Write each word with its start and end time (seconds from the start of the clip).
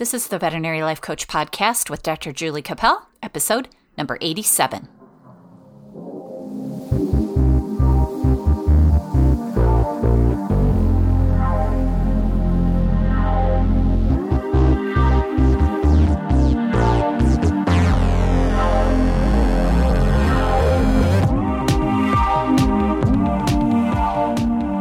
This 0.00 0.14
is 0.14 0.28
the 0.28 0.38
Veterinary 0.38 0.82
Life 0.82 1.02
Coach 1.02 1.28
Podcast 1.28 1.90
with 1.90 2.02
Dr. 2.02 2.32
Julie 2.32 2.62
Cappel, 2.62 3.06
episode 3.22 3.68
number 3.98 4.16
87. 4.22 4.88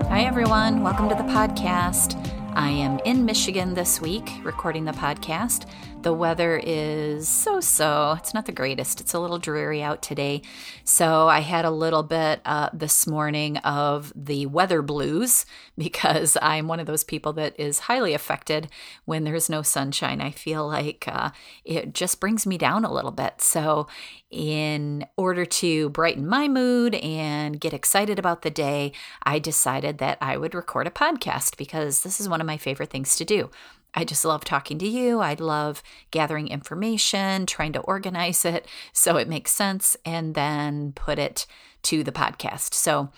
Hi, 0.07 0.21
everyone. 0.21 0.81
Welcome 0.81 1.09
to 1.09 1.15
the 1.15 1.23
podcast. 1.23 2.28
I 2.53 2.69
am 2.71 2.99
in 3.05 3.25
Michigan 3.25 3.73
this 3.73 4.01
week 4.01 4.31
recording 4.43 4.83
the 4.83 4.91
podcast. 4.91 5.67
The 6.01 6.13
weather 6.13 6.57
is 6.63 7.27
so 7.27 7.59
so. 7.59 8.15
It's 8.17 8.33
not 8.33 8.45
the 8.45 8.53
greatest. 8.53 9.01
It's 9.01 9.13
a 9.13 9.19
little 9.19 9.37
dreary 9.37 9.83
out 9.83 10.01
today. 10.01 10.41
So 10.85 11.27
I 11.27 11.41
had 11.41 11.65
a 11.65 11.71
little 11.71 12.03
bit 12.03 12.39
uh, 12.45 12.69
this 12.71 13.05
morning 13.05 13.57
of 13.57 14.13
the 14.15 14.45
weather 14.45 14.81
blues 14.81 15.45
because 15.77 16.37
I'm 16.41 16.69
one 16.69 16.79
of 16.79 16.87
those 16.87 17.03
people 17.03 17.33
that 17.33 17.59
is 17.59 17.79
highly 17.79 18.13
affected 18.13 18.69
when 19.03 19.25
there's 19.25 19.49
no 19.49 19.61
sunshine. 19.61 20.21
I 20.21 20.31
feel 20.31 20.65
like 20.65 21.03
uh, 21.05 21.31
it 21.65 21.93
just 21.93 22.21
brings 22.21 22.47
me 22.47 22.57
down 22.57 22.85
a 22.85 22.93
little 22.93 23.11
bit. 23.11 23.41
So, 23.41 23.87
in 24.31 25.05
order 25.17 25.43
to 25.43 25.89
brighten 25.89 26.27
my 26.27 26.47
mood 26.47 26.93
and 26.95 27.59
get 27.59 27.73
excited 27.73 28.19
about 28.19 28.43
the 28.43 28.51
day, 28.51 28.93
I 29.23 29.39
decided 29.39 29.97
that 29.97 30.19
I 30.21 30.37
would 30.37 30.53
record 30.53 30.85
a 30.85 30.91
podcast 30.91 31.57
because 31.57 32.03
this 32.03 32.19
is 32.21 32.29
one 32.29 32.39
of 32.39 32.47
my 32.47 32.57
favorite 32.57 32.91
things 32.91 33.15
to 33.17 33.25
do. 33.25 33.49
I 33.93 34.03
just 34.03 34.25
love 34.25 34.45
talking 34.45 34.77
to 34.79 34.87
you. 34.87 35.19
I 35.19 35.33
love 35.33 35.81
gathering 36.11 36.47
information, 36.47 37.45
trying 37.45 37.73
to 37.73 37.79
organize 37.81 38.45
it 38.45 38.67
so 38.93 39.17
it 39.17 39.27
makes 39.27 39.51
sense, 39.51 39.97
and 40.05 40.35
then 40.35 40.93
put 40.93 41.19
it 41.19 41.45
to 41.83 42.03
the 42.03 42.11
podcast. 42.11 42.73
So, 42.73 43.09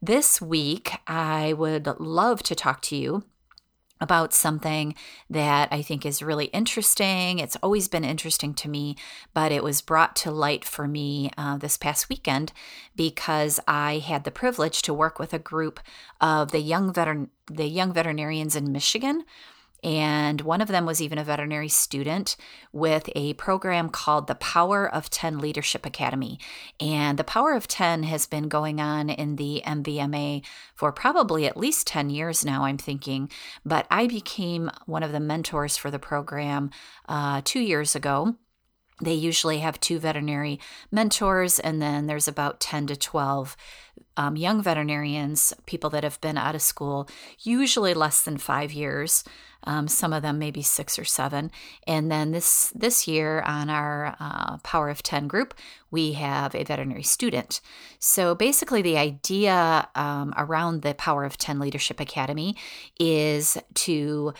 this 0.00 0.40
week, 0.40 0.92
I 1.06 1.52
would 1.54 1.86
love 1.98 2.42
to 2.44 2.54
talk 2.54 2.80
to 2.82 2.96
you 2.96 3.24
about 4.00 4.34
something 4.34 4.94
that 5.30 5.68
I 5.72 5.80
think 5.80 6.04
is 6.04 6.22
really 6.22 6.46
interesting. 6.46 7.38
It's 7.38 7.56
always 7.62 7.88
been 7.88 8.04
interesting 8.04 8.52
to 8.54 8.68
me, 8.68 8.96
but 9.32 9.52
it 9.52 9.64
was 9.64 9.80
brought 9.80 10.14
to 10.16 10.30
light 10.30 10.64
for 10.64 10.86
me 10.86 11.30
uh, 11.38 11.56
this 11.56 11.78
past 11.78 12.08
weekend 12.08 12.52
because 12.94 13.58
I 13.66 13.98
had 13.98 14.24
the 14.24 14.30
privilege 14.30 14.82
to 14.82 14.94
work 14.94 15.18
with 15.18 15.32
a 15.32 15.38
group 15.38 15.80
of 16.20 16.52
the 16.52 16.60
young 16.60 16.92
veteran 16.92 17.30
the 17.48 17.66
young 17.66 17.92
veterinarians 17.92 18.56
in 18.56 18.72
Michigan 18.72 19.24
and 19.82 20.40
one 20.40 20.60
of 20.60 20.68
them 20.68 20.86
was 20.86 21.00
even 21.00 21.18
a 21.18 21.24
veterinary 21.24 21.68
student 21.68 22.36
with 22.72 23.08
a 23.14 23.34
program 23.34 23.88
called 23.88 24.26
the 24.26 24.34
Power 24.34 24.88
of 24.88 25.10
10 25.10 25.38
Leadership 25.38 25.84
Academy. 25.86 26.38
And 26.80 27.18
the 27.18 27.24
Power 27.24 27.52
of 27.52 27.68
10 27.68 28.04
has 28.04 28.26
been 28.26 28.48
going 28.48 28.80
on 28.80 29.10
in 29.10 29.36
the 29.36 29.62
MVMA 29.66 30.44
for 30.74 30.92
probably 30.92 31.46
at 31.46 31.56
least 31.56 31.86
10 31.86 32.10
years 32.10 32.44
now, 32.44 32.64
I'm 32.64 32.78
thinking. 32.78 33.30
But 33.64 33.86
I 33.90 34.06
became 34.06 34.70
one 34.86 35.02
of 35.02 35.12
the 35.12 35.20
mentors 35.20 35.76
for 35.76 35.90
the 35.90 35.98
program 35.98 36.70
uh, 37.08 37.42
two 37.44 37.60
years 37.60 37.94
ago. 37.94 38.36
They 39.02 39.14
usually 39.14 39.58
have 39.58 39.78
two 39.78 39.98
veterinary 39.98 40.58
mentors, 40.90 41.58
and 41.58 41.82
then 41.82 42.06
there's 42.06 42.28
about 42.28 42.60
10 42.60 42.86
to 42.86 42.96
12 42.96 43.56
um, 44.16 44.36
young 44.36 44.62
veterinarians, 44.62 45.52
people 45.66 45.90
that 45.90 46.04
have 46.04 46.20
been 46.20 46.38
out 46.38 46.54
of 46.54 46.62
school, 46.62 47.08
usually 47.40 47.94
less 47.94 48.22
than 48.22 48.38
five 48.38 48.72
years. 48.72 49.24
Um, 49.64 49.88
some 49.88 50.12
of 50.12 50.22
them 50.22 50.38
maybe 50.38 50.62
six 50.62 50.96
or 50.96 51.04
seven. 51.04 51.50
And 51.88 52.10
then 52.10 52.30
this 52.30 52.72
this 52.74 53.08
year 53.08 53.40
on 53.40 53.68
our 53.68 54.14
uh, 54.20 54.58
Power 54.58 54.88
of 54.90 55.02
Ten 55.02 55.26
group, 55.26 55.54
we 55.90 56.12
have 56.12 56.54
a 56.54 56.62
veterinary 56.62 57.02
student. 57.02 57.60
So 57.98 58.34
basically, 58.36 58.80
the 58.80 58.96
idea 58.96 59.88
um, 59.96 60.32
around 60.36 60.82
the 60.82 60.94
Power 60.94 61.24
of 61.24 61.36
Ten 61.36 61.58
Leadership 61.58 61.98
Academy 61.98 62.56
is 63.00 63.58
to 63.74 64.34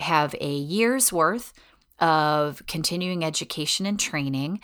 have 0.00 0.34
a 0.40 0.52
year's 0.52 1.12
worth 1.12 1.52
of 2.00 2.66
continuing 2.66 3.24
education 3.24 3.86
and 3.86 4.00
training 4.00 4.60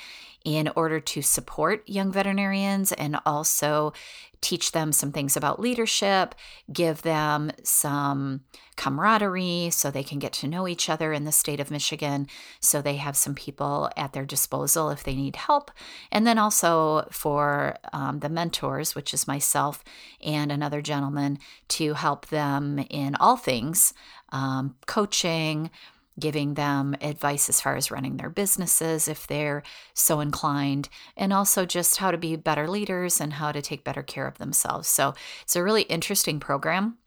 in 0.57 0.71
order 0.75 0.99
to 0.99 1.21
support 1.21 1.87
young 1.87 2.11
veterinarians 2.11 2.91
and 2.93 3.19
also 3.27 3.93
teach 4.41 4.73
them 4.73 4.93
some 4.93 5.13
things 5.13 5.37
about 5.37 5.61
leadership, 5.61 6.35
give 6.73 7.03
them 7.03 7.51
some 7.63 8.41
camaraderie 8.77 9.69
so 9.71 9.91
they 9.91 10.03
can 10.03 10.19
get 10.19 10.33
to 10.33 10.47
know 10.47 10.67
each 10.67 10.89
other 10.89 11.13
in 11.13 11.25
the 11.25 11.33
state 11.33 11.61
of 11.61 11.71
Michigan, 11.71 12.27
so 12.61 12.81
they 12.81 12.97
have 12.97 13.17
some 13.17 13.35
people 13.35 13.91
at 13.95 14.15
their 14.15 14.25
disposal 14.25 14.89
if 14.89 15.03
they 15.03 15.15
need 15.15 15.37
help. 15.37 15.71
And 16.11 16.27
then 16.27 16.39
also 16.39 17.09
for 17.11 17.77
um, 17.93 18.21
the 18.21 18.31
mentors, 18.31 18.95
which 18.95 19.13
is 19.13 19.29
myself 19.29 19.85
and 20.25 20.51
another 20.51 20.81
gentleman, 20.81 21.41
to 21.69 21.93
help 21.93 22.29
them 22.29 22.79
in 22.89 23.17
all 23.17 23.37
things 23.37 23.93
um, 24.31 24.77
coaching 24.87 25.71
giving 26.19 26.55
them 26.55 26.97
advice 27.01 27.49
as 27.49 27.61
far 27.61 27.77
as 27.77 27.91
running 27.91 28.17
their 28.17 28.31
businesses 28.31 29.09
if 29.09 29.27
they're 29.27 29.63
so 29.95 30.21
inclined, 30.21 30.89
and 31.17 31.33
also 31.33 31.65
just 31.65 31.99
how 31.99 32.11
to 32.11 32.19
be 32.19 32.37
better 32.37 32.69
leaders 32.69 33.21
and 33.21 33.35
how 33.35 33.53
to 33.53 33.63
take 33.63 33.85
better 33.85 34.03
care 34.03 34.27
of 34.27 34.39
themselves. 34.39 34.89
So 34.89 35.15
it's 35.43 35.57
a 35.57 35.63
really 35.63 35.83
interesting 35.83 36.41
program. 36.41 36.99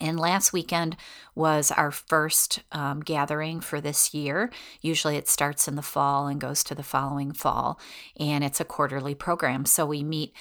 And 0.00 0.18
last 0.18 0.52
weekend 0.52 0.96
was 1.34 1.70
our 1.70 1.90
first 1.90 2.60
um, 2.72 3.00
gathering 3.00 3.60
for 3.60 3.80
this 3.80 4.14
year. 4.14 4.50
Usually 4.80 5.16
it 5.16 5.28
starts 5.28 5.68
in 5.68 5.76
the 5.76 5.82
fall 5.82 6.26
and 6.26 6.40
goes 6.40 6.64
to 6.64 6.74
the 6.74 6.82
following 6.82 7.32
fall, 7.32 7.78
and 8.18 8.42
it's 8.42 8.60
a 8.60 8.64
quarterly 8.64 9.14
program. 9.14 9.64
So 9.64 9.86
we 9.86 10.02
meet 10.02 10.32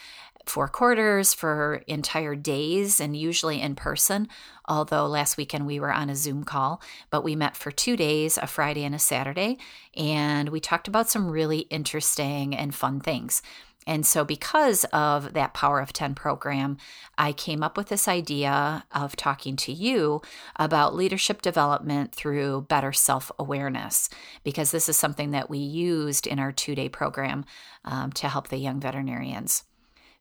for 0.45 0.67
quarters, 0.67 1.33
for 1.33 1.83
entire 1.87 2.35
days, 2.35 2.99
and 2.99 3.15
usually 3.15 3.61
in 3.61 3.75
person. 3.75 4.27
Although 4.65 5.07
last 5.07 5.37
weekend 5.37 5.65
we 5.65 5.79
were 5.79 5.91
on 5.91 6.09
a 6.09 6.15
Zoom 6.15 6.43
call, 6.43 6.81
but 7.09 7.23
we 7.23 7.35
met 7.35 7.57
for 7.57 7.71
two 7.71 7.97
days, 7.97 8.37
a 8.37 8.47
Friday 8.47 8.83
and 8.83 8.95
a 8.95 8.99
Saturday, 8.99 9.57
and 9.95 10.49
we 10.49 10.59
talked 10.59 10.87
about 10.87 11.09
some 11.09 11.29
really 11.29 11.59
interesting 11.69 12.55
and 12.55 12.73
fun 12.73 12.99
things. 12.99 13.41
And 13.87 14.05
so, 14.05 14.23
because 14.23 14.83
of 14.93 15.33
that 15.33 15.55
Power 15.55 15.79
of 15.79 15.91
10 15.91 16.13
program, 16.13 16.77
I 17.17 17.33
came 17.33 17.63
up 17.63 17.77
with 17.77 17.89
this 17.89 18.07
idea 18.07 18.85
of 18.91 19.15
talking 19.15 19.55
to 19.57 19.71
you 19.71 20.21
about 20.55 20.95
leadership 20.95 21.41
development 21.41 22.13
through 22.13 22.67
better 22.69 22.93
self 22.93 23.31
awareness, 23.39 24.07
because 24.43 24.69
this 24.71 24.87
is 24.87 24.97
something 24.97 25.31
that 25.31 25.49
we 25.49 25.57
used 25.57 26.27
in 26.27 26.37
our 26.37 26.51
two 26.51 26.75
day 26.75 26.89
program 26.89 27.43
um, 27.83 28.11
to 28.13 28.29
help 28.29 28.49
the 28.49 28.57
young 28.57 28.79
veterinarians. 28.79 29.63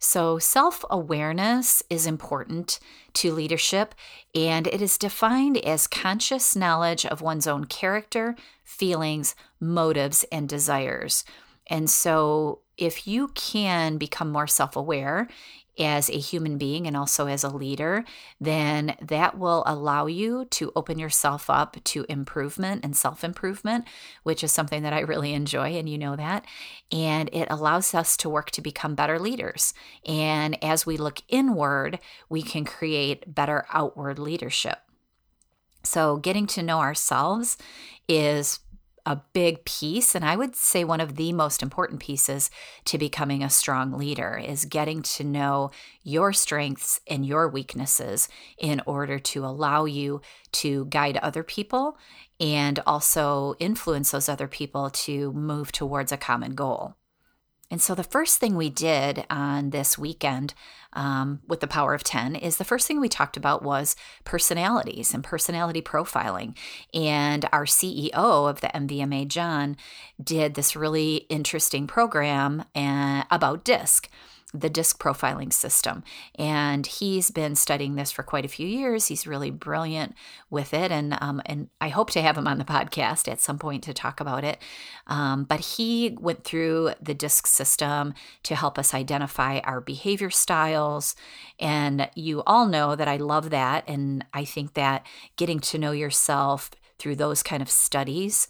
So, 0.02 0.38
self 0.38 0.82
awareness 0.88 1.82
is 1.90 2.06
important 2.06 2.80
to 3.12 3.32
leadership, 3.32 3.94
and 4.34 4.66
it 4.66 4.80
is 4.80 4.96
defined 4.96 5.58
as 5.58 5.86
conscious 5.86 6.56
knowledge 6.56 7.04
of 7.04 7.20
one's 7.20 7.46
own 7.46 7.66
character, 7.66 8.34
feelings, 8.64 9.34
motives, 9.60 10.24
and 10.32 10.48
desires. 10.48 11.22
And 11.66 11.90
so, 11.90 12.60
if 12.78 13.06
you 13.06 13.28
can 13.28 13.98
become 13.98 14.32
more 14.32 14.46
self 14.46 14.74
aware 14.74 15.28
as 15.80 16.10
a 16.10 16.18
human 16.18 16.58
being 16.58 16.86
and 16.86 16.96
also 16.96 17.26
as 17.26 17.42
a 17.42 17.48
leader, 17.48 18.04
then 18.40 18.96
that 19.00 19.38
will 19.38 19.62
allow 19.66 20.06
you 20.06 20.44
to 20.46 20.72
open 20.76 20.98
yourself 20.98 21.48
up 21.48 21.82
to 21.84 22.04
improvement 22.08 22.84
and 22.84 22.96
self 22.96 23.24
improvement, 23.24 23.86
which 24.22 24.44
is 24.44 24.52
something 24.52 24.82
that 24.82 24.92
I 24.92 25.00
really 25.00 25.32
enjoy, 25.32 25.76
and 25.76 25.88
you 25.88 25.98
know 25.98 26.16
that. 26.16 26.44
And 26.92 27.30
it 27.32 27.48
allows 27.50 27.94
us 27.94 28.16
to 28.18 28.28
work 28.28 28.50
to 28.52 28.60
become 28.60 28.94
better 28.94 29.18
leaders. 29.18 29.74
And 30.04 30.62
as 30.62 30.84
we 30.84 30.96
look 30.96 31.22
inward, 31.28 31.98
we 32.28 32.42
can 32.42 32.64
create 32.64 33.34
better 33.34 33.66
outward 33.72 34.18
leadership. 34.18 34.78
So, 35.82 36.18
getting 36.18 36.46
to 36.48 36.62
know 36.62 36.80
ourselves 36.80 37.56
is 38.06 38.60
a 39.10 39.24
big 39.32 39.64
piece, 39.64 40.14
and 40.14 40.24
I 40.24 40.36
would 40.36 40.54
say 40.54 40.84
one 40.84 41.00
of 41.00 41.16
the 41.16 41.32
most 41.32 41.64
important 41.64 41.98
pieces 41.98 42.48
to 42.84 42.96
becoming 42.96 43.42
a 43.42 43.50
strong 43.50 43.92
leader 43.92 44.38
is 44.38 44.64
getting 44.64 45.02
to 45.02 45.24
know 45.24 45.72
your 46.04 46.32
strengths 46.32 47.00
and 47.08 47.26
your 47.26 47.48
weaknesses 47.48 48.28
in 48.56 48.80
order 48.86 49.18
to 49.18 49.44
allow 49.44 49.84
you 49.84 50.20
to 50.52 50.84
guide 50.84 51.16
other 51.16 51.42
people 51.42 51.98
and 52.38 52.78
also 52.86 53.56
influence 53.58 54.12
those 54.12 54.28
other 54.28 54.46
people 54.46 54.90
to 54.90 55.32
move 55.32 55.72
towards 55.72 56.12
a 56.12 56.16
common 56.16 56.54
goal. 56.54 56.94
And 57.70 57.80
so 57.80 57.94
the 57.94 58.02
first 58.02 58.38
thing 58.38 58.56
we 58.56 58.68
did 58.68 59.24
on 59.30 59.70
this 59.70 59.96
weekend 59.96 60.54
um, 60.92 61.40
with 61.46 61.60
the 61.60 61.68
power 61.68 61.94
of 61.94 62.02
10 62.02 62.34
is 62.34 62.56
the 62.56 62.64
first 62.64 62.88
thing 62.88 63.00
we 63.00 63.08
talked 63.08 63.36
about 63.36 63.62
was 63.62 63.94
personalities 64.24 65.14
and 65.14 65.22
personality 65.22 65.80
profiling. 65.80 66.56
And 66.92 67.48
our 67.52 67.64
CEO 67.64 68.12
of 68.12 68.60
the 68.60 68.68
MVMA, 68.68 69.28
John, 69.28 69.76
did 70.22 70.54
this 70.54 70.74
really 70.74 71.26
interesting 71.28 71.86
program 71.86 72.64
uh, 72.74 73.24
about 73.30 73.64
DISC. 73.64 74.08
The 74.52 74.70
disc 74.70 75.00
profiling 75.00 75.52
system. 75.52 76.02
And 76.36 76.86
he's 76.86 77.30
been 77.30 77.54
studying 77.54 77.94
this 77.94 78.10
for 78.10 78.22
quite 78.22 78.44
a 78.44 78.48
few 78.48 78.66
years. 78.66 79.06
He's 79.06 79.26
really 79.26 79.50
brilliant 79.50 80.14
with 80.48 80.74
it. 80.74 80.90
And, 80.90 81.16
um, 81.20 81.40
and 81.46 81.68
I 81.80 81.88
hope 81.88 82.10
to 82.10 82.22
have 82.22 82.36
him 82.36 82.48
on 82.48 82.58
the 82.58 82.64
podcast 82.64 83.30
at 83.30 83.40
some 83.40 83.58
point 83.58 83.84
to 83.84 83.94
talk 83.94 84.20
about 84.20 84.44
it. 84.44 84.58
Um, 85.06 85.44
but 85.44 85.60
he 85.60 86.16
went 86.20 86.44
through 86.44 86.92
the 87.00 87.14
disc 87.14 87.46
system 87.46 88.14
to 88.44 88.54
help 88.54 88.78
us 88.78 88.94
identify 88.94 89.58
our 89.60 89.80
behavior 89.80 90.30
styles. 90.30 91.14
And 91.58 92.10
you 92.14 92.42
all 92.46 92.66
know 92.66 92.96
that 92.96 93.08
I 93.08 93.16
love 93.16 93.50
that. 93.50 93.84
And 93.88 94.24
I 94.34 94.44
think 94.44 94.74
that 94.74 95.06
getting 95.36 95.60
to 95.60 95.78
know 95.78 95.92
yourself 95.92 96.70
through 96.98 97.16
those 97.16 97.42
kind 97.42 97.62
of 97.62 97.70
studies 97.70 98.48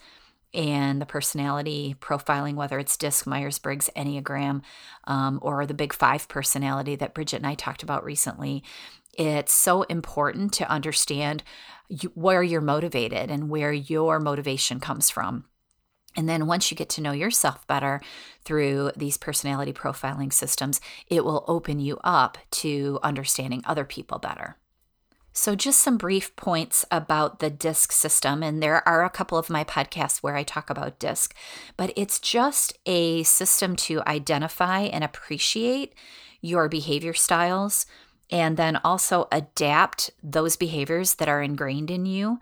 and 0.52 1.00
the 1.00 1.06
personality 1.06 1.96
profiling, 2.00 2.54
whether 2.54 2.78
it's 2.78 2.96
DISC, 2.96 3.26
Myers 3.26 3.58
Briggs, 3.58 3.90
Enneagram, 3.96 4.62
um, 5.04 5.38
or 5.42 5.66
the 5.66 5.74
Big 5.74 5.92
Five 5.92 6.28
personality 6.28 6.96
that 6.96 7.14
Bridget 7.14 7.36
and 7.36 7.46
I 7.46 7.54
talked 7.54 7.82
about 7.82 8.04
recently. 8.04 8.62
It's 9.14 9.54
so 9.54 9.82
important 9.82 10.52
to 10.54 10.70
understand 10.70 11.42
you, 11.88 12.10
where 12.14 12.42
you're 12.42 12.60
motivated 12.60 13.30
and 13.30 13.48
where 13.48 13.72
your 13.72 14.20
motivation 14.20 14.80
comes 14.80 15.10
from. 15.10 15.44
And 16.16 16.28
then 16.28 16.46
once 16.46 16.70
you 16.70 16.76
get 16.76 16.88
to 16.90 17.00
know 17.00 17.12
yourself 17.12 17.66
better 17.66 18.00
through 18.44 18.92
these 18.96 19.16
personality 19.16 19.72
profiling 19.72 20.32
systems, 20.32 20.80
it 21.06 21.24
will 21.24 21.44
open 21.46 21.78
you 21.78 21.98
up 22.02 22.38
to 22.52 22.98
understanding 23.02 23.62
other 23.64 23.84
people 23.84 24.18
better. 24.18 24.56
So, 25.32 25.54
just 25.54 25.80
some 25.80 25.96
brief 25.96 26.34
points 26.34 26.84
about 26.90 27.38
the 27.38 27.50
DISC 27.50 27.92
system. 27.92 28.42
And 28.42 28.62
there 28.62 28.86
are 28.88 29.04
a 29.04 29.10
couple 29.10 29.38
of 29.38 29.48
my 29.48 29.64
podcasts 29.64 30.18
where 30.18 30.36
I 30.36 30.42
talk 30.42 30.70
about 30.70 30.98
DISC, 30.98 31.34
but 31.76 31.92
it's 31.96 32.18
just 32.18 32.76
a 32.84 33.22
system 33.22 33.76
to 33.76 34.02
identify 34.06 34.80
and 34.80 35.04
appreciate 35.04 35.94
your 36.40 36.68
behavior 36.68 37.14
styles 37.14 37.86
and 38.30 38.56
then 38.56 38.76
also 38.84 39.28
adapt 39.32 40.10
those 40.22 40.56
behaviors 40.56 41.14
that 41.16 41.28
are 41.28 41.42
ingrained 41.42 41.90
in 41.90 42.06
you 42.06 42.40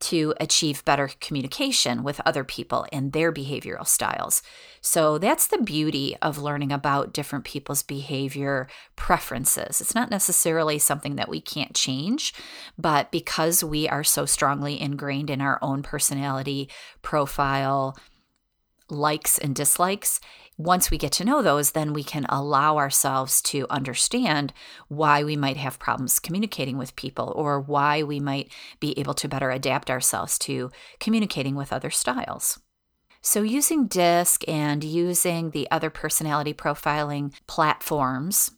to 0.00 0.34
achieve 0.40 0.84
better 0.84 1.10
communication 1.20 2.02
with 2.02 2.20
other 2.24 2.42
people 2.42 2.86
and 2.90 3.12
their 3.12 3.30
behavioral 3.32 3.86
styles. 3.86 4.42
So 4.80 5.18
that's 5.18 5.46
the 5.46 5.58
beauty 5.58 6.16
of 6.22 6.38
learning 6.38 6.72
about 6.72 7.12
different 7.12 7.44
people's 7.44 7.82
behavior 7.82 8.66
preferences. 8.96 9.80
It's 9.80 9.94
not 9.94 10.10
necessarily 10.10 10.78
something 10.78 11.16
that 11.16 11.28
we 11.28 11.40
can't 11.40 11.74
change, 11.74 12.32
but 12.78 13.10
because 13.10 13.62
we 13.62 13.88
are 13.88 14.04
so 14.04 14.24
strongly 14.24 14.80
ingrained 14.80 15.28
in 15.28 15.40
our 15.40 15.58
own 15.60 15.82
personality 15.82 16.70
profile, 17.02 17.96
likes 18.88 19.38
and 19.38 19.54
dislikes, 19.54 20.18
once 20.60 20.90
we 20.90 20.98
get 20.98 21.10
to 21.12 21.24
know 21.24 21.40
those, 21.40 21.70
then 21.70 21.94
we 21.94 22.04
can 22.04 22.26
allow 22.28 22.76
ourselves 22.76 23.40
to 23.40 23.66
understand 23.70 24.52
why 24.88 25.24
we 25.24 25.34
might 25.34 25.56
have 25.56 25.78
problems 25.78 26.18
communicating 26.18 26.76
with 26.76 26.96
people 26.96 27.32
or 27.34 27.58
why 27.58 28.02
we 28.02 28.20
might 28.20 28.52
be 28.78 28.98
able 28.98 29.14
to 29.14 29.28
better 29.28 29.50
adapt 29.50 29.90
ourselves 29.90 30.38
to 30.38 30.70
communicating 30.98 31.54
with 31.54 31.72
other 31.72 31.88
styles. 31.88 32.60
So, 33.22 33.42
using 33.42 33.86
DISC 33.86 34.46
and 34.46 34.84
using 34.84 35.50
the 35.50 35.66
other 35.70 35.88
personality 35.88 36.52
profiling 36.52 37.32
platforms 37.46 38.50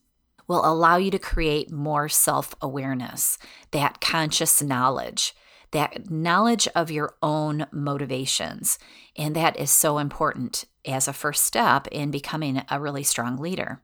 will 0.49 0.65
allow 0.65 0.97
you 0.97 1.11
to 1.13 1.19
create 1.21 1.71
more 1.71 2.09
self 2.09 2.55
awareness, 2.61 3.39
that 3.71 4.01
conscious 4.01 4.61
knowledge 4.61 5.35
that 5.73 6.11
knowledge 6.11 6.69
of 6.75 6.91
your 6.91 7.15
own 7.23 7.67
motivations. 7.73 8.79
And 9.17 9.35
that 9.35 9.59
is 9.59 9.71
so 9.71 9.97
important 9.97 10.67
as 10.87 11.09
a 11.09 11.13
first 11.13 11.45
step 11.45 11.87
in 11.89 12.11
becoming 12.11 12.63
a 12.71 12.81
really 12.81 13.03
strong 13.03 13.37
leader. 13.37 13.81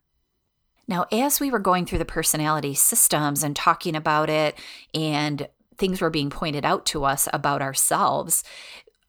Now, 0.87 1.07
as 1.13 1.39
we 1.39 1.51
were 1.51 1.59
going 1.59 1.85
through 1.85 1.99
the 1.99 2.05
personality 2.05 2.75
systems 2.75 3.43
and 3.43 3.55
talking 3.55 3.95
about 3.95 4.31
it, 4.31 4.59
and 4.95 5.49
things 5.77 6.01
were 6.01 6.11
being 6.11 6.31
pointed 6.31 6.65
out 6.65 6.87
to 6.87 7.05
us 7.05 7.29
about 7.33 7.61
ourselves, 7.61 8.43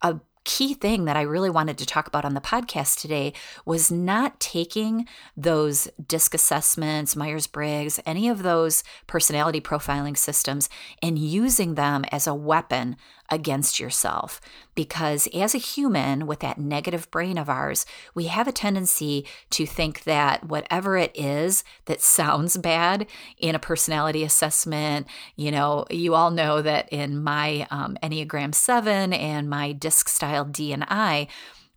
a 0.02 0.20
key 0.44 0.74
thing 0.74 1.06
that 1.06 1.16
I 1.16 1.22
really 1.22 1.50
wanted 1.50 1.78
to 1.78 1.86
talk 1.86 2.08
about 2.08 2.26
on 2.26 2.34
the 2.34 2.42
podcast 2.42 3.00
today 3.00 3.34
was 3.66 3.92
not 3.92 4.40
taking 4.40 5.08
those 5.38 5.90
DISC 6.06 6.34
assessments, 6.34 7.16
Myers 7.16 7.48
Briggs, 7.48 8.00
any 8.06 8.28
of 8.28 8.44
those 8.44 8.84
personality 9.08 9.62
profiling 9.62 10.18
systems, 10.18 10.70
and 11.02 11.20
using 11.20 11.76
them 11.76 12.04
as 12.12 12.26
a 12.26 12.34
weapon 12.34 12.98
against 13.32 13.80
yourself. 13.80 14.42
Because 14.76 15.28
as 15.34 15.54
a 15.54 15.60
human 15.60 16.28
with 16.28 16.40
that 16.40 16.58
negative 16.58 17.10
brain 17.12 17.38
of 17.38 17.50
ours, 17.50 17.86
we 18.14 18.26
have 18.26 18.48
a 18.48 18.52
tendency 18.52 19.26
to 19.52 19.66
think 19.66 20.04
that 20.04 20.46
whatever 20.46 20.98
it 20.98 21.12
is 21.14 21.64
that 21.86 22.02
sounds 22.20 22.58
bad 22.58 23.08
in 23.38 23.56
a 23.56 23.60
personality 23.60 24.24
assessment, 24.24 25.08
you 25.36 25.52
know, 25.52 25.86
you 25.90 26.16
all 26.16 26.32
know 26.32 26.62
that 26.62 26.90
in 26.92 27.24
my 27.24 27.68
um, 27.72 27.98
Enneagram 28.02 28.54
7 28.54 29.14
and 29.14 29.50
my 29.50 29.72
disc 29.72 30.10
style 30.10 30.46
D 30.46 30.74
and 30.74 30.86
I, 30.88 31.28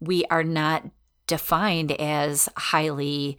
we 0.01 0.25
are 0.27 0.45
not 0.45 0.85
defined 1.27 1.93
as 1.93 2.49
highly 2.57 3.39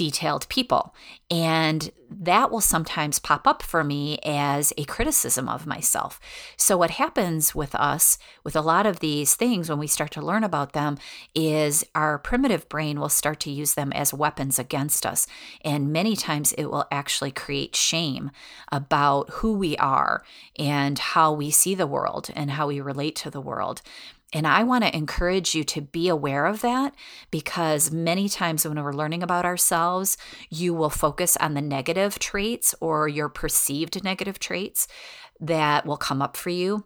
detailed 0.00 0.48
people. 0.48 0.94
And 1.30 1.90
that 2.10 2.50
will 2.50 2.62
sometimes 2.62 3.18
pop 3.18 3.46
up 3.46 3.62
for 3.62 3.84
me 3.84 4.18
as 4.24 4.72
a 4.78 4.84
criticism 4.84 5.46
of 5.46 5.66
myself. 5.66 6.18
So, 6.56 6.78
what 6.78 6.92
happens 6.92 7.54
with 7.54 7.74
us 7.74 8.16
with 8.42 8.56
a 8.56 8.62
lot 8.62 8.86
of 8.86 9.00
these 9.00 9.34
things 9.34 9.68
when 9.68 9.78
we 9.78 9.86
start 9.86 10.10
to 10.12 10.22
learn 10.22 10.42
about 10.42 10.72
them 10.72 10.96
is 11.34 11.84
our 11.94 12.16
primitive 12.18 12.66
brain 12.70 12.98
will 12.98 13.10
start 13.10 13.40
to 13.40 13.50
use 13.50 13.74
them 13.74 13.92
as 13.92 14.14
weapons 14.14 14.58
against 14.58 15.04
us. 15.04 15.26
And 15.62 15.92
many 15.92 16.16
times 16.16 16.54
it 16.54 16.64
will 16.64 16.86
actually 16.90 17.30
create 17.30 17.76
shame 17.76 18.30
about 18.72 19.28
who 19.34 19.52
we 19.52 19.76
are 19.76 20.24
and 20.58 20.98
how 20.98 21.30
we 21.30 21.50
see 21.50 21.74
the 21.74 21.86
world 21.86 22.30
and 22.34 22.52
how 22.52 22.68
we 22.68 22.80
relate 22.80 23.16
to 23.16 23.30
the 23.30 23.42
world. 23.42 23.82
And 24.32 24.46
I 24.46 24.62
want 24.62 24.84
to 24.84 24.96
encourage 24.96 25.54
you 25.54 25.64
to 25.64 25.80
be 25.80 26.08
aware 26.08 26.46
of 26.46 26.60
that 26.60 26.94
because 27.30 27.90
many 27.90 28.28
times 28.28 28.64
when 28.64 28.80
we're 28.80 28.92
learning 28.92 29.24
about 29.24 29.44
ourselves, 29.44 30.16
you 30.48 30.72
will 30.72 30.90
focus 30.90 31.36
on 31.38 31.54
the 31.54 31.60
negative 31.60 32.18
traits 32.18 32.74
or 32.80 33.08
your 33.08 33.28
perceived 33.28 34.04
negative 34.04 34.38
traits 34.38 34.86
that 35.40 35.84
will 35.84 35.96
come 35.96 36.22
up 36.22 36.36
for 36.36 36.50
you. 36.50 36.84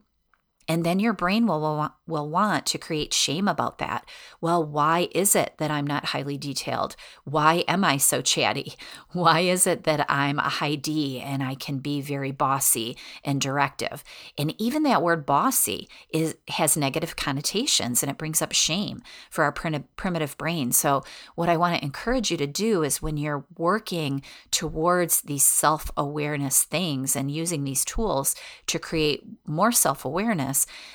And 0.68 0.84
then 0.84 0.98
your 0.98 1.12
brain 1.12 1.46
will, 1.46 1.60
will, 1.60 1.94
will 2.06 2.28
want 2.28 2.66
to 2.66 2.78
create 2.78 3.12
shame 3.12 3.48
about 3.48 3.78
that. 3.78 4.06
Well, 4.40 4.64
why 4.64 5.08
is 5.12 5.36
it 5.36 5.54
that 5.58 5.70
I'm 5.70 5.86
not 5.86 6.06
highly 6.06 6.38
detailed? 6.38 6.96
Why 7.24 7.64
am 7.68 7.84
I 7.84 7.98
so 7.98 8.22
chatty? 8.22 8.74
Why 9.12 9.40
is 9.40 9.66
it 9.66 9.84
that 9.84 10.04
I'm 10.10 10.38
a 10.38 10.48
high 10.48 10.74
D 10.74 11.20
and 11.20 11.42
I 11.42 11.54
can 11.54 11.78
be 11.78 12.00
very 12.00 12.32
bossy 12.32 12.96
and 13.24 13.40
directive? 13.40 14.02
And 14.36 14.60
even 14.60 14.82
that 14.82 15.02
word 15.02 15.24
bossy 15.24 15.88
is 16.10 16.34
has 16.48 16.76
negative 16.76 17.14
connotations 17.14 18.02
and 18.02 18.10
it 18.10 18.18
brings 18.18 18.42
up 18.42 18.52
shame 18.52 19.02
for 19.30 19.44
our 19.44 19.52
primitive 19.52 20.36
brain. 20.36 20.72
So 20.72 21.04
what 21.36 21.48
I 21.48 21.56
want 21.56 21.76
to 21.76 21.84
encourage 21.84 22.30
you 22.30 22.36
to 22.38 22.46
do 22.46 22.82
is 22.82 23.00
when 23.00 23.16
you're 23.16 23.44
working 23.56 24.22
towards 24.50 25.22
these 25.22 25.44
self-awareness 25.44 26.64
things 26.64 27.14
and 27.14 27.30
using 27.30 27.64
these 27.64 27.84
tools 27.84 28.34
to 28.66 28.78
create 28.78 29.24
more 29.46 29.70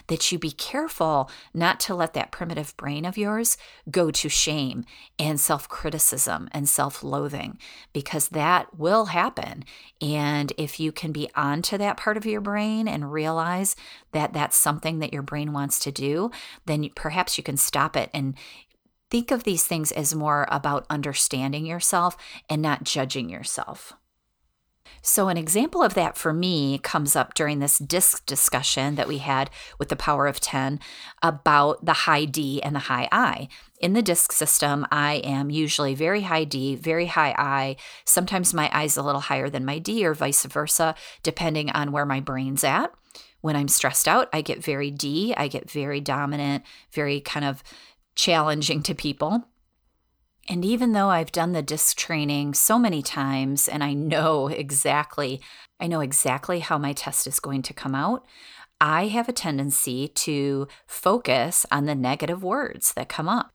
that 0.07 0.31
you 0.31 0.39
be 0.39 0.51
careful 0.51 1.29
not 1.53 1.79
to 1.81 1.95
let 1.95 2.13
that 2.13 2.31
primitive 2.31 2.75
brain 2.77 3.05
of 3.05 3.17
yours 3.17 3.57
go 3.89 4.11
to 4.11 4.29
shame 4.29 4.85
and 5.17 5.39
self 5.39 5.67
criticism 5.67 6.49
and 6.51 6.67
self 6.67 7.03
loathing, 7.03 7.57
because 7.93 8.29
that 8.29 8.77
will 8.77 9.05
happen. 9.05 9.63
And 10.01 10.53
if 10.57 10.79
you 10.79 10.91
can 10.91 11.11
be 11.11 11.29
onto 11.35 11.77
that 11.77 11.97
part 11.97 12.17
of 12.17 12.25
your 12.25 12.41
brain 12.41 12.87
and 12.87 13.11
realize 13.11 13.75
that 14.11 14.33
that's 14.33 14.57
something 14.57 14.99
that 14.99 15.13
your 15.13 15.23
brain 15.23 15.53
wants 15.53 15.79
to 15.79 15.91
do, 15.91 16.31
then 16.65 16.89
perhaps 16.95 17.37
you 17.37 17.43
can 17.43 17.57
stop 17.57 17.95
it 17.95 18.09
and 18.13 18.35
think 19.09 19.31
of 19.31 19.43
these 19.43 19.65
things 19.65 19.91
as 19.91 20.13
more 20.13 20.47
about 20.49 20.85
understanding 20.89 21.65
yourself 21.65 22.15
and 22.49 22.61
not 22.61 22.83
judging 22.83 23.29
yourself. 23.29 23.93
So, 25.01 25.29
an 25.29 25.37
example 25.37 25.81
of 25.81 25.93
that 25.93 26.17
for 26.17 26.33
me 26.33 26.77
comes 26.79 27.15
up 27.15 27.33
during 27.33 27.59
this 27.59 27.79
disc 27.79 28.25
discussion 28.25 28.95
that 28.95 29.07
we 29.07 29.19
had 29.19 29.49
with 29.77 29.89
the 29.89 29.95
power 29.95 30.27
of 30.27 30.39
10 30.39 30.79
about 31.21 31.85
the 31.85 31.93
high 31.93 32.25
D 32.25 32.61
and 32.61 32.75
the 32.75 32.79
high 32.79 33.07
I. 33.11 33.47
In 33.79 33.93
the 33.93 34.01
disc 34.01 34.31
system, 34.31 34.85
I 34.91 35.15
am 35.23 35.49
usually 35.49 35.95
very 35.95 36.21
high 36.21 36.43
D, 36.43 36.75
very 36.75 37.05
high 37.05 37.33
I. 37.37 37.77
Sometimes 38.05 38.53
my 38.53 38.69
I 38.73 38.83
is 38.83 38.97
a 38.97 39.03
little 39.03 39.21
higher 39.21 39.49
than 39.49 39.65
my 39.65 39.79
D, 39.79 40.05
or 40.05 40.13
vice 40.13 40.43
versa, 40.45 40.95
depending 41.23 41.69
on 41.71 41.91
where 41.91 42.05
my 42.05 42.19
brain's 42.19 42.63
at. 42.63 42.93
When 43.41 43.55
I'm 43.55 43.69
stressed 43.69 44.07
out, 44.07 44.27
I 44.33 44.41
get 44.41 44.63
very 44.63 44.91
D, 44.91 45.33
I 45.37 45.47
get 45.47 45.71
very 45.71 46.01
dominant, 46.01 46.63
very 46.91 47.21
kind 47.21 47.45
of 47.45 47.63
challenging 48.15 48.83
to 48.83 48.93
people. 48.93 49.45
And 50.51 50.65
even 50.65 50.93
though 50.93 51.09
I've 51.09 51.31
done 51.31 51.51
the 51.53 51.61
disc 51.61 51.95
training 51.95 52.55
so 52.55 52.79
many 52.79 53.03
times 53.03 53.67
and 53.67 53.83
I 53.83 53.93
know 53.93 54.47
exactly, 54.47 55.41
I 55.79 55.85
know 55.85 55.99
exactly 55.99 56.59
how 56.59 56.79
my 56.79 56.91
test 56.91 57.27
is 57.27 57.39
going 57.39 57.61
to 57.61 57.73
come 57.73 57.93
out, 57.93 58.25
I 58.81 59.07
have 59.07 59.29
a 59.29 59.33
tendency 59.33 60.07
to 60.07 60.67
focus 60.87 61.67
on 61.69 61.85
the 61.85 61.93
negative 61.93 62.41
words 62.41 62.93
that 62.93 63.09
come 63.09 63.29
up. 63.29 63.51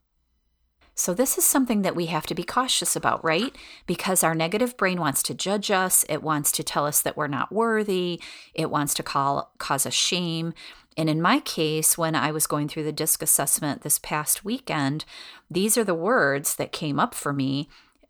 So, 0.97 1.13
this 1.13 1.37
is 1.37 1.45
something 1.45 1.83
that 1.83 1.97
we 1.97 2.07
have 2.07 2.27
to 2.27 2.35
be 2.35 2.45
cautious 2.45 2.95
about, 2.95 3.25
right? 3.25 3.57
Because 3.87 4.23
our 4.23 4.35
negative 4.35 4.77
brain 4.77 5.01
wants 5.01 5.25
to 5.25 5.35
judge 5.35 5.71
us. 5.71 6.05
It 6.09 6.23
wants 6.23 6.53
to 6.53 6.63
tell 6.63 6.87
us 6.87 7.03
that 7.03 7.17
we're 7.17 7.27
not 7.27 7.51
worthy. 7.51 8.23
It 8.55 8.71
wants 8.71 8.95
to 8.95 9.03
call, 9.03 9.53
cause 9.59 9.87
us 9.87 9.95
shame. 9.95 10.55
And 10.97 11.11
in 11.11 11.21
my 11.21 11.41
case, 11.41 11.99
when 11.99 12.15
I 12.15 12.31
was 12.31 12.47
going 12.47 12.69
through 12.69 12.85
the 12.85 12.93
DISC 12.93 13.23
assessment 13.23 13.83
this 13.83 13.99
past 13.99 14.45
weekend, 14.45 15.05
these 15.51 15.77
are 15.77 15.83
the 15.83 15.95
words 15.95 16.55
that 16.57 16.71
came 16.71 17.01
up 17.01 17.15
for 17.15 17.33
me 17.33 17.69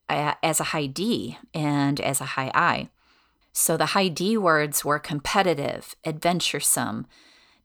as 0.09 0.61
a 0.61 0.65
high 0.65 0.87
D 0.87 1.39
and 1.55 1.99
as 2.01 2.21
a 2.21 2.25
high 2.25 2.51
I. 2.55 2.91
So 3.55 3.79
the 3.79 3.87
high 3.87 4.09
D 4.09 4.37
words 4.37 4.85
were 4.85 4.99
competitive, 4.99 5.97
adventuresome, 6.05 7.07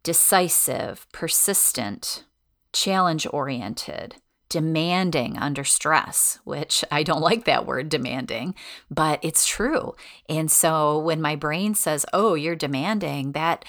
decisive, 0.03 1.05
persistent, 1.11 2.23
challenge 2.71 3.27
oriented, 3.33 4.15
demanding 4.50 5.38
under 5.38 5.63
stress, 5.63 6.39
which 6.44 6.84
I 6.91 7.03
don't 7.03 7.22
like 7.22 7.46
that 7.46 7.65
word 7.65 7.89
demanding, 7.89 8.56
but 8.91 9.20
it's 9.22 9.46
true. 9.46 9.96
And 10.27 10.51
so 10.51 11.00
when 11.00 11.22
my 11.22 11.36
brain 11.36 11.75
says, 11.75 12.06
Oh, 12.12 12.34
you're 12.34 12.56
demanding, 12.56 13.32
that 13.34 13.63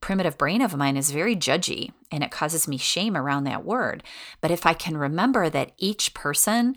primitive 0.00 0.38
brain 0.38 0.62
of 0.62 0.76
mine 0.76 0.96
is 0.96 1.10
very 1.10 1.36
judgy 1.36 1.92
and 2.10 2.22
it 2.22 2.30
causes 2.30 2.68
me 2.68 2.78
shame 2.78 3.16
around 3.16 3.44
that 3.44 3.64
word. 3.64 4.02
But 4.40 4.50
if 4.50 4.66
I 4.66 4.74
can 4.74 4.96
remember 4.96 5.50
that 5.50 5.72
each 5.78 6.14
person 6.14 6.76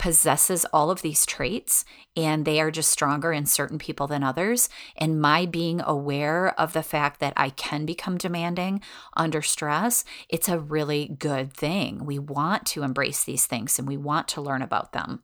possesses 0.00 0.64
all 0.72 0.90
of 0.90 1.02
these 1.02 1.26
traits 1.26 1.84
and 2.16 2.46
they 2.46 2.58
are 2.58 2.70
just 2.70 2.88
stronger 2.88 3.34
in 3.34 3.44
certain 3.44 3.78
people 3.78 4.06
than 4.06 4.24
others. 4.24 4.70
And 4.96 5.20
my 5.20 5.44
being 5.44 5.82
aware 5.82 6.58
of 6.58 6.72
the 6.72 6.82
fact 6.82 7.20
that 7.20 7.34
I 7.36 7.50
can 7.50 7.84
become 7.84 8.16
demanding 8.16 8.80
under 9.14 9.42
stress, 9.42 10.06
it's 10.30 10.48
a 10.48 10.58
really 10.58 11.14
good 11.18 11.52
thing. 11.52 12.06
We 12.06 12.18
want 12.18 12.64
to 12.68 12.82
embrace 12.82 13.24
these 13.24 13.44
things 13.44 13.78
and 13.78 13.86
we 13.86 13.98
want 13.98 14.26
to 14.28 14.40
learn 14.40 14.62
about 14.62 14.92
them. 14.92 15.22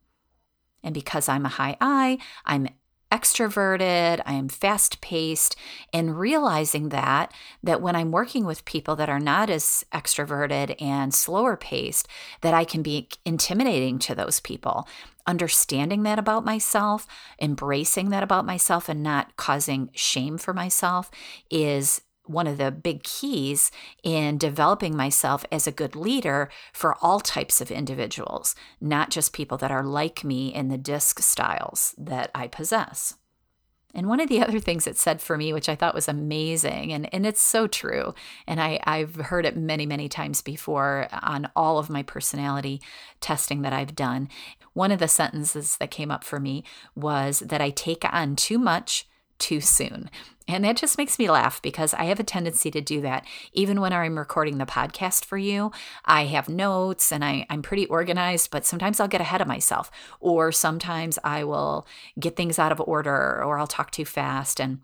And 0.83 0.92
because 0.92 1.26
I'm 1.26 1.47
a 1.47 1.50
high 1.50 1.78
I, 1.80 2.18
I'm 2.45 2.68
extroverted, 3.10 4.20
I 4.26 4.32
am 4.32 4.48
fast 4.48 5.00
paced, 5.00 5.56
and 5.92 6.18
realizing 6.18 6.88
that 6.90 7.32
that 7.62 7.80
when 7.80 7.96
I'm 7.96 8.10
working 8.10 8.44
with 8.44 8.64
people 8.64 8.96
that 8.96 9.08
are 9.08 9.20
not 9.20 9.48
as 9.50 9.84
extroverted 9.92 10.80
and 10.80 11.14
slower 11.14 11.56
paced, 11.56 12.08
that 12.40 12.54
I 12.54 12.64
can 12.64 12.82
be 12.82 13.08
intimidating 13.25 13.98
to 14.00 14.14
those 14.14 14.40
people. 14.40 14.88
Understanding 15.26 16.04
that 16.04 16.18
about 16.18 16.44
myself, 16.44 17.06
embracing 17.40 18.10
that 18.10 18.22
about 18.22 18.46
myself, 18.46 18.88
and 18.88 19.02
not 19.02 19.36
causing 19.36 19.90
shame 19.92 20.38
for 20.38 20.54
myself 20.54 21.10
is 21.50 22.00
one 22.26 22.47
of 22.47 22.59
the 22.59 22.71
big 22.71 23.02
keys 23.02 23.71
in 24.02 24.38
developing 24.38 24.97
myself 24.97 25.45
as 25.50 25.66
a 25.66 25.73
good 25.73 25.97
leader 25.97 26.50
for 26.73 26.97
all 27.02 27.21
types 27.21 27.61
of 27.61 27.71
individuals, 27.71 28.54
not 28.80 29.11
just 29.11 29.33
people 29.33 29.59
that 29.59 29.71
are 29.71 29.85
like 29.85 30.25
me 30.25 30.54
in 30.54 30.68
the 30.68 30.78
disc 30.78 31.21
styles 31.21 31.95
that 31.99 32.30
I 32.35 32.47
possess. 32.47 33.14
And 33.97 34.09
one 34.09 34.21
of 34.21 34.28
the 34.28 34.42
other 34.42 34.61
things 34.61 34.87
it 34.87 34.99
said 34.99 35.21
for 35.21 35.37
me, 35.37 35.52
which 35.52 35.68
I 35.68 35.75
thought 35.75 35.95
was 35.95 36.06
amazing, 36.06 36.92
and, 36.92 37.12
and 37.12 37.26
it's 37.26 37.40
so 37.40 37.66
true, 37.66 38.14
and 38.47 38.61
I, 38.61 38.78
I've 38.85 39.16
heard 39.16 39.47
it 39.47 39.56
many, 39.56 39.87
many 39.87 40.09
times 40.09 40.42
before 40.42 41.09
on 41.11 41.50
all 41.56 41.78
of 41.78 41.90
my 41.90 42.02
personality 42.02 42.80
testing 43.21 43.62
that 43.62 43.73
I've 43.73 43.97
done. 43.97 44.28
One 44.75 44.92
of 44.92 44.99
the 44.99 45.09
sentences 45.09 45.78
that 45.78 45.90
came 45.90 46.11
up 46.11 46.23
for 46.23 46.38
me 46.38 46.62
was 46.95 47.40
that 47.40 47.62
I 47.62 47.71
take 47.71 48.04
on 48.12 48.37
too 48.37 48.59
much 48.59 49.09
too 49.38 49.61
soon. 49.61 50.11
And 50.48 50.64
that 50.64 50.76
just 50.76 50.96
makes 50.96 51.18
me 51.18 51.28
laugh 51.28 51.60
because 51.60 51.92
I 51.94 52.04
have 52.04 52.20
a 52.20 52.24
tendency 52.24 52.70
to 52.70 52.80
do 52.80 53.00
that. 53.00 53.26
Even 53.52 53.80
when 53.80 53.92
I'm 53.92 54.16
recording 54.16 54.58
the 54.58 54.66
podcast 54.66 55.24
for 55.24 55.36
you, 55.36 55.72
I 56.04 56.26
have 56.26 56.48
notes 56.48 57.10
and 57.10 57.24
I, 57.24 57.46
I'm 57.50 57.62
pretty 57.62 57.86
organized, 57.86 58.52
but 58.52 58.64
sometimes 58.64 59.00
I'll 59.00 59.08
get 59.08 59.20
ahead 59.20 59.40
of 59.40 59.48
myself, 59.48 59.90
or 60.20 60.52
sometimes 60.52 61.18
I 61.24 61.42
will 61.42 61.86
get 62.20 62.36
things 62.36 62.60
out 62.60 62.70
of 62.70 62.80
order, 62.80 63.42
or 63.42 63.58
I'll 63.58 63.66
talk 63.66 63.90
too 63.90 64.04
fast. 64.04 64.60
And 64.60 64.80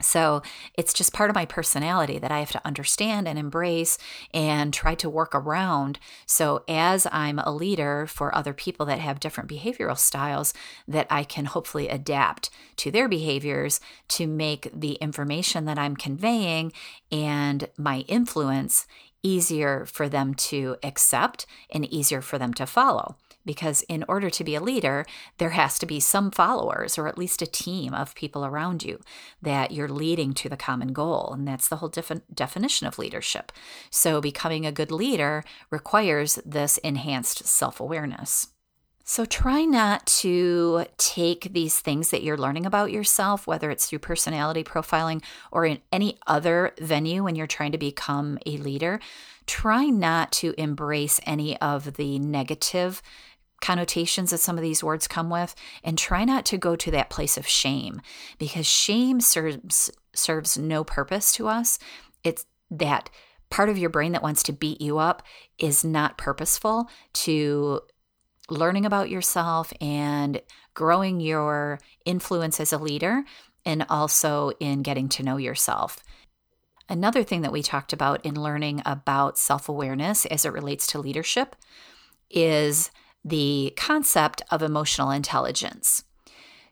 so 0.00 0.42
it's 0.74 0.92
just 0.92 1.14
part 1.14 1.30
of 1.30 1.36
my 1.36 1.46
personality 1.46 2.18
that 2.18 2.30
I 2.30 2.40
have 2.40 2.52
to 2.52 2.66
understand 2.66 3.26
and 3.26 3.38
embrace 3.38 3.96
and 4.34 4.72
try 4.72 4.94
to 4.96 5.08
work 5.08 5.34
around. 5.34 5.98
So 6.26 6.64
as 6.68 7.06
I'm 7.10 7.38
a 7.38 7.52
leader 7.52 8.06
for 8.06 8.34
other 8.34 8.52
people 8.52 8.84
that 8.86 8.98
have 8.98 9.20
different 9.20 9.48
behavioral 9.48 9.96
styles, 9.96 10.52
that 10.86 11.06
I 11.08 11.24
can 11.24 11.46
hopefully 11.46 11.88
adapt 11.88 12.50
to 12.76 12.90
their 12.90 13.08
behaviors 13.08 13.80
to 14.08 14.26
make 14.26 14.70
the 14.74 14.92
information 14.94 15.64
that 15.64 15.78
I'm 15.78 15.96
conveying 15.96 16.72
and 17.10 17.68
my 17.78 18.00
influence 18.00 18.86
easier 19.22 19.86
for 19.86 20.10
them 20.10 20.34
to 20.34 20.76
accept 20.82 21.46
and 21.70 21.86
easier 21.86 22.20
for 22.20 22.38
them 22.38 22.52
to 22.54 22.66
follow 22.66 23.16
because 23.46 23.82
in 23.82 24.04
order 24.08 24.28
to 24.28 24.44
be 24.44 24.54
a 24.54 24.60
leader, 24.60 25.06
there 25.38 25.50
has 25.50 25.78
to 25.78 25.86
be 25.86 26.00
some 26.00 26.30
followers 26.30 26.98
or 26.98 27.08
at 27.08 27.16
least 27.16 27.40
a 27.40 27.46
team 27.46 27.94
of 27.94 28.14
people 28.14 28.44
around 28.44 28.82
you 28.82 29.00
that 29.40 29.70
you're 29.70 29.88
leading 29.88 30.34
to 30.34 30.48
the 30.48 30.56
common 30.56 30.92
goal. 30.92 31.32
And 31.32 31.48
that's 31.48 31.68
the 31.68 31.76
whole 31.76 31.88
defi- 31.88 32.22
definition 32.34 32.86
of 32.86 32.98
leadership. 32.98 33.52
So, 33.90 34.20
becoming 34.20 34.66
a 34.66 34.72
good 34.72 34.90
leader 34.90 35.44
requires 35.70 36.38
this 36.44 36.76
enhanced 36.78 37.46
self 37.46 37.80
awareness. 37.80 38.48
So, 39.08 39.24
try 39.24 39.64
not 39.64 40.04
to 40.06 40.86
take 40.98 41.52
these 41.52 41.78
things 41.78 42.10
that 42.10 42.24
you're 42.24 42.36
learning 42.36 42.66
about 42.66 42.90
yourself, 42.90 43.46
whether 43.46 43.70
it's 43.70 43.86
through 43.86 44.00
personality 44.00 44.64
profiling 44.64 45.22
or 45.52 45.64
in 45.64 45.78
any 45.92 46.18
other 46.26 46.74
venue 46.80 47.22
when 47.22 47.36
you're 47.36 47.46
trying 47.46 47.70
to 47.70 47.78
become 47.78 48.36
a 48.46 48.56
leader. 48.56 48.98
Try 49.46 49.84
not 49.86 50.32
to 50.32 50.54
embrace 50.58 51.20
any 51.24 51.56
of 51.60 51.94
the 51.94 52.18
negative 52.18 53.00
connotations 53.60 54.30
that 54.30 54.38
some 54.38 54.56
of 54.56 54.62
these 54.62 54.84
words 54.84 55.08
come 55.08 55.30
with 55.30 55.54
and 55.82 55.96
try 55.96 56.24
not 56.24 56.44
to 56.46 56.58
go 56.58 56.76
to 56.76 56.90
that 56.90 57.10
place 57.10 57.36
of 57.36 57.46
shame 57.46 58.00
because 58.38 58.66
shame 58.66 59.20
serves 59.20 59.90
serves 60.14 60.56
no 60.56 60.84
purpose 60.84 61.32
to 61.34 61.48
us. 61.48 61.78
It's 62.24 62.46
that 62.70 63.10
part 63.50 63.68
of 63.68 63.78
your 63.78 63.90
brain 63.90 64.12
that 64.12 64.22
wants 64.22 64.42
to 64.44 64.52
beat 64.52 64.80
you 64.80 64.98
up 64.98 65.22
is 65.58 65.84
not 65.84 66.18
purposeful 66.18 66.88
to 67.12 67.80
learning 68.48 68.86
about 68.86 69.10
yourself 69.10 69.72
and 69.80 70.40
growing 70.74 71.20
your 71.20 71.78
influence 72.04 72.60
as 72.60 72.72
a 72.72 72.78
leader 72.78 73.24
and 73.64 73.84
also 73.88 74.52
in 74.60 74.82
getting 74.82 75.08
to 75.08 75.22
know 75.22 75.36
yourself. 75.36 76.02
Another 76.88 77.24
thing 77.24 77.42
that 77.42 77.52
we 77.52 77.62
talked 77.62 77.92
about 77.92 78.24
in 78.24 78.40
learning 78.40 78.80
about 78.86 79.38
self 79.38 79.68
awareness 79.68 80.24
as 80.26 80.44
it 80.44 80.52
relates 80.52 80.86
to 80.88 81.00
leadership 81.00 81.56
is 82.30 82.90
the 83.26 83.72
concept 83.76 84.40
of 84.52 84.62
emotional 84.62 85.10
intelligence. 85.10 86.04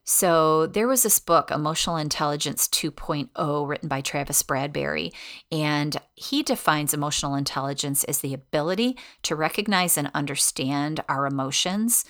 So, 0.06 0.66
there 0.66 0.86
was 0.86 1.02
this 1.02 1.18
book, 1.18 1.50
Emotional 1.50 1.96
Intelligence 1.96 2.68
2.0, 2.68 3.66
written 3.66 3.88
by 3.88 4.02
Travis 4.02 4.42
Bradberry, 4.42 5.14
and 5.50 5.96
he 6.14 6.42
defines 6.42 6.92
emotional 6.92 7.34
intelligence 7.34 8.04
as 8.04 8.18
the 8.18 8.34
ability 8.34 8.98
to 9.22 9.34
recognize 9.34 9.96
and 9.96 10.10
understand 10.14 11.02
our 11.08 11.26
emotions 11.26 12.04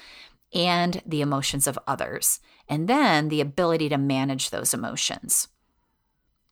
and 0.52 1.00
the 1.06 1.20
emotions 1.20 1.68
of 1.68 1.78
others, 1.86 2.40
and 2.68 2.88
then 2.88 3.28
the 3.28 3.40
ability 3.40 3.88
to 3.88 3.98
manage 3.98 4.50
those 4.50 4.74
emotions. 4.74 5.46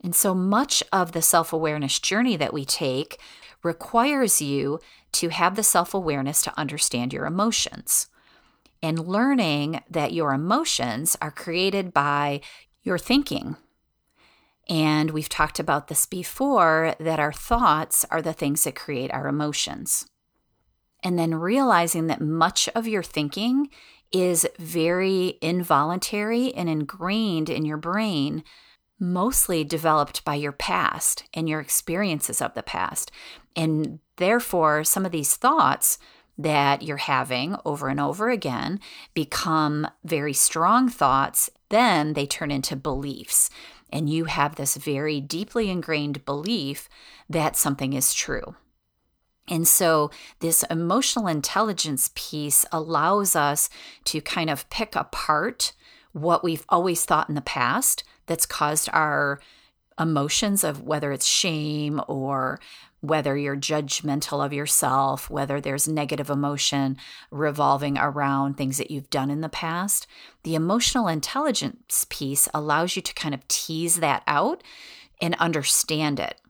And 0.03 0.15
so 0.15 0.35
much 0.35 0.83
of 0.93 1.11
the 1.11 1.23
self 1.23 1.53
awareness 1.53 1.99
journey 1.99 2.37
that 2.37 2.55
we 2.55 2.65
take 2.65 3.19
requires 3.63 4.43
you 4.43 4.81
to 5.13 5.29
have 5.29 5.57
the 5.57 5.63
self 5.63 5.95
awareness 5.95 6.43
to 6.43 6.59
understand 6.59 7.13
your 7.13 7.27
emotions. 7.27 8.09
And 8.83 9.07
learning 9.07 9.83
that 9.89 10.13
your 10.13 10.33
emotions 10.33 11.17
are 11.23 11.31
created 11.31 11.93
by 11.93 12.41
your 12.83 12.99
thinking. 12.99 13.57
And 14.69 15.11
we've 15.11 15.29
talked 15.29 15.59
about 15.59 15.89
this 15.89 16.07
before 16.07 16.95
that 16.99 17.21
our 17.21 17.33
thoughts 17.33 18.05
are 18.11 18.23
the 18.23 18.33
things 18.33 18.65
that 18.65 18.75
create 18.75 19.13
our 19.13 19.29
emotions. 19.29 20.07
And 21.03 21.19
then 21.19 21.35
realizing 21.35 22.07
that 22.07 22.21
much 22.21 22.69
of 22.75 22.87
your 22.87 23.03
thinking 23.03 23.69
is 24.13 24.47
very 24.59 25.39
involuntary 25.41 26.55
and 26.55 26.69
ingrained 26.69 27.51
in 27.51 27.65
your 27.65 27.77
brain, 27.77 28.45
mostly 28.99 29.65
developed 29.65 30.25
by 30.25 30.35
your 30.35 30.53
past 30.53 31.25
and 31.35 31.49
your 31.49 31.61
experiences 31.61 32.41
of 32.41 32.55
the 32.55 32.63
past. 32.63 33.11
And 33.57 33.99
therefore, 34.17 34.85
some 34.85 35.05
of 35.05 35.13
these 35.13 35.37
thoughts 35.37 35.99
that 36.39 36.83
you're 36.83 36.97
having 36.97 37.57
over 37.65 37.89
and 37.89 38.01
over 38.01 38.31
again 38.31 38.81
become 39.15 39.87
very 40.05 40.33
strong 40.33 40.89
thoughts. 40.89 41.51
Then 41.69 42.15
they 42.15 42.27
turn 42.27 42.51
into 42.51 42.77
beliefs. 42.77 43.51
And 43.91 44.09
you 44.09 44.25
have 44.25 44.55
this 44.55 44.77
very 44.77 45.21
deeply 45.21 45.69
ingrained 45.69 46.25
belief 46.25 46.89
that 47.29 47.57
something 47.57 47.93
is 47.93 48.15
true. 48.15 48.57
And 49.49 49.67
so, 49.67 50.11
this 50.39 50.63
emotional 50.71 51.27
intelligence 51.27 52.11
piece 52.15 52.65
allows 52.73 53.35
us 53.35 53.69
to 54.05 54.21
kind 54.21 54.49
of 54.49 54.69
pick 54.71 54.95
apart 54.95 55.73
what 56.13 56.45
we've 56.45 56.65
always 56.69 57.05
thought 57.05 57.29
in 57.29 57.35
the 57.35 57.41
past 57.41 58.05
that's 58.27 58.47
caused 58.47 58.89
our 58.93 59.41
emotions 59.99 60.65
of 60.65 60.83
whether 60.83 61.13
it's 61.13 61.27
shame 61.27 62.01
or 62.09 62.61
whether 63.01 63.37
you're 63.37 63.57
judgmental 63.57 64.45
of 64.45 64.53
yourself, 64.53 65.29
whether 65.29 65.61
there's 65.61 65.89
negative 65.89 66.31
emotion 66.31 66.97
revolving 67.31 67.99
around 67.99 68.55
things 68.55 68.79
that 68.79 68.93
you've 68.93 69.11
done 69.11 69.29
in 69.29 69.41
the 69.41 69.49
past. 69.49 70.07
The 70.45 70.55
emotional 70.55 71.09
intelligence 71.09 72.07
piece 72.09 72.49
allows 72.55 72.95
you 72.95 73.03
to 73.03 73.15
kind 73.15 73.35
of 73.35 73.47
tease 73.49 73.97
that 73.97 74.23
out 74.29 74.63
and 75.21 75.35
understand 75.37 76.21
it 76.21 76.41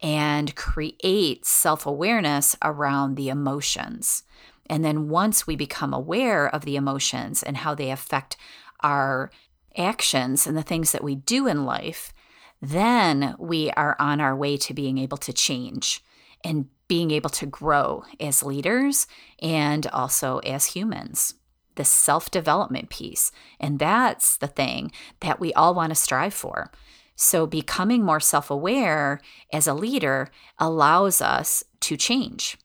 and 0.00 0.54
create 0.54 1.44
self 1.44 1.86
awareness 1.86 2.56
around 2.62 3.16
the 3.16 3.28
emotions. 3.28 4.22
And 4.68 4.84
then 4.84 5.08
once 5.08 5.46
we 5.46 5.56
become 5.56 5.92
aware 5.92 6.46
of 6.54 6.64
the 6.64 6.76
emotions 6.76 7.42
and 7.42 7.58
how 7.58 7.74
they 7.74 7.90
affect 7.90 8.36
our 8.82 9.30
actions 9.76 10.46
and 10.46 10.56
the 10.56 10.62
things 10.62 10.92
that 10.92 11.04
we 11.04 11.14
do 11.14 11.46
in 11.46 11.64
life, 11.64 12.12
then 12.60 13.34
we 13.38 13.70
are 13.70 13.96
on 13.98 14.20
our 14.20 14.36
way 14.36 14.56
to 14.58 14.74
being 14.74 14.98
able 14.98 15.16
to 15.18 15.32
change 15.32 16.04
and 16.44 16.66
being 16.88 17.10
able 17.10 17.30
to 17.30 17.46
grow 17.46 18.04
as 18.18 18.42
leaders 18.42 19.06
and 19.40 19.86
also 19.88 20.38
as 20.38 20.66
humans. 20.66 21.34
The 21.76 21.84
self 21.84 22.30
development 22.30 22.90
piece. 22.90 23.30
And 23.58 23.78
that's 23.78 24.36
the 24.36 24.48
thing 24.48 24.90
that 25.20 25.40
we 25.40 25.52
all 25.54 25.74
want 25.74 25.90
to 25.90 25.94
strive 25.94 26.34
for. 26.34 26.70
So, 27.14 27.46
becoming 27.46 28.02
more 28.02 28.20
self 28.20 28.50
aware 28.50 29.20
as 29.52 29.66
a 29.66 29.74
leader 29.74 30.30
allows 30.58 31.22
us 31.22 31.62
to 31.80 31.96
change. 31.96 32.58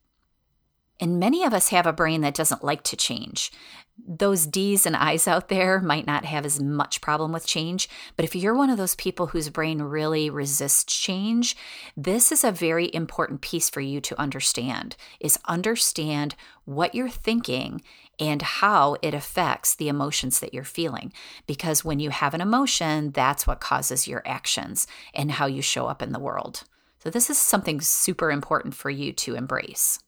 And 0.99 1.19
many 1.19 1.43
of 1.43 1.53
us 1.53 1.69
have 1.69 1.85
a 1.85 1.93
brain 1.93 2.21
that 2.21 2.33
doesn't 2.33 2.63
like 2.63 2.83
to 2.83 2.95
change 2.95 3.51
those 3.97 4.45
D's 4.45 4.85
and 4.85 4.95
I's 4.95 5.27
out 5.27 5.47
there 5.47 5.79
might 5.79 6.05
not 6.05 6.25
have 6.25 6.45
as 6.45 6.59
much 6.59 7.01
problem 7.01 7.31
with 7.31 7.47
change. 7.47 7.89
But 8.15 8.25
if 8.25 8.35
you're 8.35 8.55
one 8.55 8.69
of 8.69 8.77
those 8.77 8.95
people 8.95 9.27
whose 9.27 9.49
brain 9.49 9.81
really 9.81 10.29
resists 10.29 10.93
change, 10.93 11.55
this 11.95 12.31
is 12.31 12.43
a 12.43 12.51
very 12.51 12.93
important 12.93 13.41
piece 13.41 13.69
for 13.69 13.81
you 13.81 14.01
to 14.01 14.19
understand 14.19 14.95
is 15.19 15.39
understand 15.47 16.35
what 16.65 16.93
you're 16.93 17.09
thinking 17.09 17.81
and 18.19 18.41
how 18.41 18.95
it 19.01 19.13
affects 19.13 19.75
the 19.75 19.87
emotions 19.87 20.39
that 20.39 20.53
you're 20.53 20.63
feeling. 20.63 21.11
Because 21.47 21.85
when 21.85 21.99
you 21.99 22.09
have 22.09 22.33
an 22.33 22.41
emotion, 22.41 23.11
that's 23.11 23.47
what 23.47 23.59
causes 23.59 24.07
your 24.07 24.21
actions 24.25 24.87
and 25.13 25.31
how 25.31 25.45
you 25.45 25.61
show 25.61 25.87
up 25.87 26.01
in 26.01 26.11
the 26.11 26.19
world. 26.19 26.63
So, 26.99 27.09
this 27.09 27.29
is 27.29 27.37
something 27.37 27.81
super 27.81 28.31
important 28.31 28.73
for 28.73 28.89
you 28.89 29.13
to 29.13 29.35
embrace. 29.35 29.99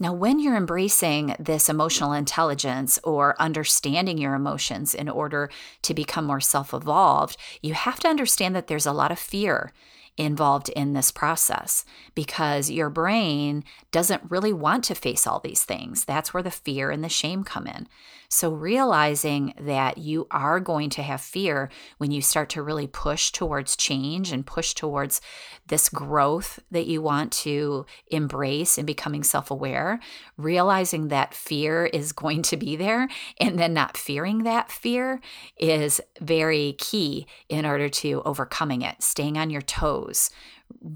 Now, 0.00 0.12
when 0.12 0.38
you're 0.38 0.56
embracing 0.56 1.34
this 1.40 1.68
emotional 1.68 2.12
intelligence 2.12 3.00
or 3.02 3.40
understanding 3.40 4.16
your 4.16 4.34
emotions 4.34 4.94
in 4.94 5.08
order 5.08 5.50
to 5.82 5.92
become 5.92 6.24
more 6.24 6.40
self 6.40 6.72
evolved, 6.72 7.36
you 7.62 7.74
have 7.74 7.98
to 8.00 8.08
understand 8.08 8.54
that 8.54 8.68
there's 8.68 8.86
a 8.86 8.92
lot 8.92 9.10
of 9.10 9.18
fear 9.18 9.72
involved 10.16 10.68
in 10.70 10.92
this 10.92 11.10
process 11.10 11.84
because 12.14 12.70
your 12.70 12.90
brain 12.90 13.64
doesn't 13.90 14.22
really 14.28 14.52
want 14.52 14.84
to 14.84 14.94
face 14.94 15.26
all 15.26 15.40
these 15.40 15.64
things. 15.64 16.04
That's 16.04 16.32
where 16.32 16.42
the 16.42 16.50
fear 16.50 16.90
and 16.90 17.02
the 17.02 17.08
shame 17.08 17.42
come 17.42 17.66
in. 17.66 17.88
So, 18.30 18.50
realizing 18.50 19.54
that 19.58 19.96
you 19.96 20.26
are 20.30 20.60
going 20.60 20.90
to 20.90 21.02
have 21.02 21.22
fear 21.22 21.70
when 21.96 22.10
you 22.10 22.20
start 22.20 22.50
to 22.50 22.62
really 22.62 22.86
push 22.86 23.32
towards 23.32 23.74
change 23.74 24.32
and 24.32 24.44
push 24.44 24.74
towards 24.74 25.22
this 25.68 25.88
growth 25.88 26.58
that 26.70 26.86
you 26.86 27.00
want 27.00 27.32
to 27.32 27.86
embrace 28.08 28.76
and 28.76 28.86
becoming 28.86 29.22
self 29.22 29.50
aware, 29.50 29.98
realizing 30.36 31.08
that 31.08 31.32
fear 31.32 31.86
is 31.86 32.12
going 32.12 32.42
to 32.42 32.58
be 32.58 32.76
there 32.76 33.08
and 33.40 33.58
then 33.58 33.72
not 33.72 33.96
fearing 33.96 34.42
that 34.42 34.70
fear 34.70 35.22
is 35.56 35.98
very 36.20 36.74
key 36.74 37.26
in 37.48 37.64
order 37.64 37.88
to 37.88 38.20
overcoming 38.26 38.82
it, 38.82 39.02
staying 39.02 39.38
on 39.38 39.48
your 39.48 39.62
toes 39.62 40.30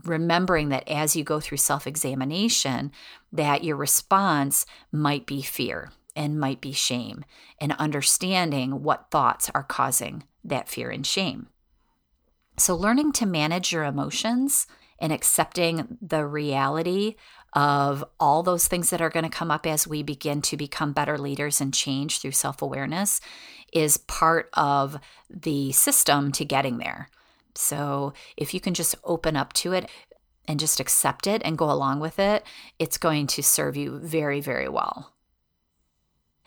remembering 0.04 0.68
that 0.68 0.86
as 0.86 1.16
you 1.16 1.24
go 1.24 1.40
through 1.40 1.56
self-examination 1.56 2.92
that 3.32 3.64
your 3.64 3.74
response 3.74 4.66
might 4.92 5.24
be 5.24 5.40
fear 5.40 5.90
and 6.14 6.38
might 6.38 6.60
be 6.60 6.72
shame, 6.72 7.24
and 7.58 7.72
understanding 7.72 8.82
what 8.82 9.10
thoughts 9.10 9.50
are 9.54 9.62
causing 9.62 10.24
that 10.44 10.68
fear 10.68 10.90
and 10.90 11.06
shame. 11.06 11.48
So, 12.58 12.74
learning 12.74 13.12
to 13.14 13.26
manage 13.26 13.72
your 13.72 13.84
emotions 13.84 14.66
and 14.98 15.12
accepting 15.12 15.98
the 16.00 16.26
reality 16.26 17.16
of 17.54 18.04
all 18.18 18.42
those 18.42 18.66
things 18.66 18.90
that 18.90 19.00
are 19.00 19.10
going 19.10 19.24
to 19.24 19.30
come 19.30 19.50
up 19.50 19.66
as 19.66 19.86
we 19.86 20.02
begin 20.02 20.40
to 20.42 20.56
become 20.56 20.92
better 20.92 21.18
leaders 21.18 21.60
and 21.60 21.74
change 21.74 22.20
through 22.20 22.32
self 22.32 22.62
awareness 22.62 23.20
is 23.72 23.96
part 23.96 24.48
of 24.54 24.98
the 25.28 25.72
system 25.72 26.30
to 26.32 26.44
getting 26.44 26.78
there. 26.78 27.08
So, 27.54 28.12
if 28.36 28.54
you 28.54 28.60
can 28.60 28.74
just 28.74 28.94
open 29.04 29.36
up 29.36 29.52
to 29.54 29.72
it 29.72 29.90
and 30.46 30.60
just 30.60 30.80
accept 30.80 31.26
it 31.26 31.42
and 31.44 31.58
go 31.58 31.70
along 31.70 32.00
with 32.00 32.18
it, 32.18 32.44
it's 32.78 32.98
going 32.98 33.26
to 33.28 33.42
serve 33.42 33.76
you 33.76 33.98
very, 33.98 34.40
very 34.40 34.68
well. 34.68 35.11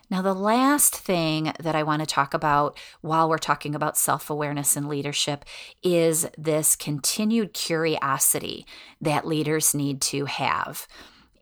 Now, 0.10 0.22
the 0.22 0.34
last 0.36 0.96
thing 0.96 1.52
that 1.60 1.76
I 1.76 1.84
want 1.84 2.02
to 2.02 2.06
talk 2.06 2.34
about 2.34 2.78
while 3.02 3.28
we're 3.28 3.38
talking 3.38 3.74
about 3.74 3.98
self 3.98 4.30
awareness 4.30 4.78
and 4.78 4.88
leadership 4.88 5.46
is 5.82 6.28
this 6.38 6.76
continued 6.76 7.54
curiosity 7.54 8.66
that 9.02 9.26
leaders 9.28 9.74
need 9.74 10.02
to 10.02 10.26
have. 10.26 10.88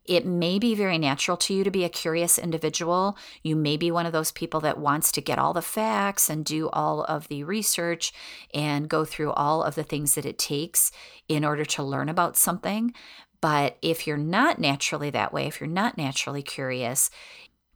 It 0.06 0.26
may 0.26 0.60
be 0.60 0.76
very 0.76 0.98
natural 0.98 1.38
to 1.38 1.54
you 1.54 1.64
to 1.64 1.72
be 1.72 1.86
a 1.86 1.90
curious 1.90 2.38
individual. 2.38 3.18
You 3.42 3.56
may 3.56 3.78
be 3.78 3.90
one 3.90 4.06
of 4.06 4.12
those 4.12 4.34
people 4.34 4.60
that 4.62 4.78
wants 4.78 5.14
to 5.14 5.22
get 5.22 5.40
all 5.40 5.54
the 5.54 5.62
facts 5.62 6.30
and 6.30 6.44
do 6.44 6.70
all 6.70 7.04
of 7.06 7.30
the 7.30 7.46
research 7.46 8.12
and 8.54 8.90
go 8.90 9.06
through 9.06 9.32
all 9.32 9.64
of 9.64 9.76
the 9.76 9.84
things 9.84 10.16
that 10.16 10.26
it 10.26 10.38
takes 10.38 10.92
in 11.30 11.46
order 11.46 11.64
to 11.64 11.84
learn 11.84 12.10
about 12.10 12.36
something. 12.36 12.94
But 13.40 13.78
if 13.82 14.08
you're 14.08 14.18
not 14.18 14.60
naturally 14.60 15.10
that 15.10 15.34
way, 15.34 15.48
if 15.48 15.60
you're 15.60 15.68
not 15.68 15.98
naturally 15.98 16.42
curious, 16.42 17.10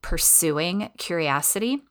pursuing 0.07 0.89
curiosity 0.97 1.81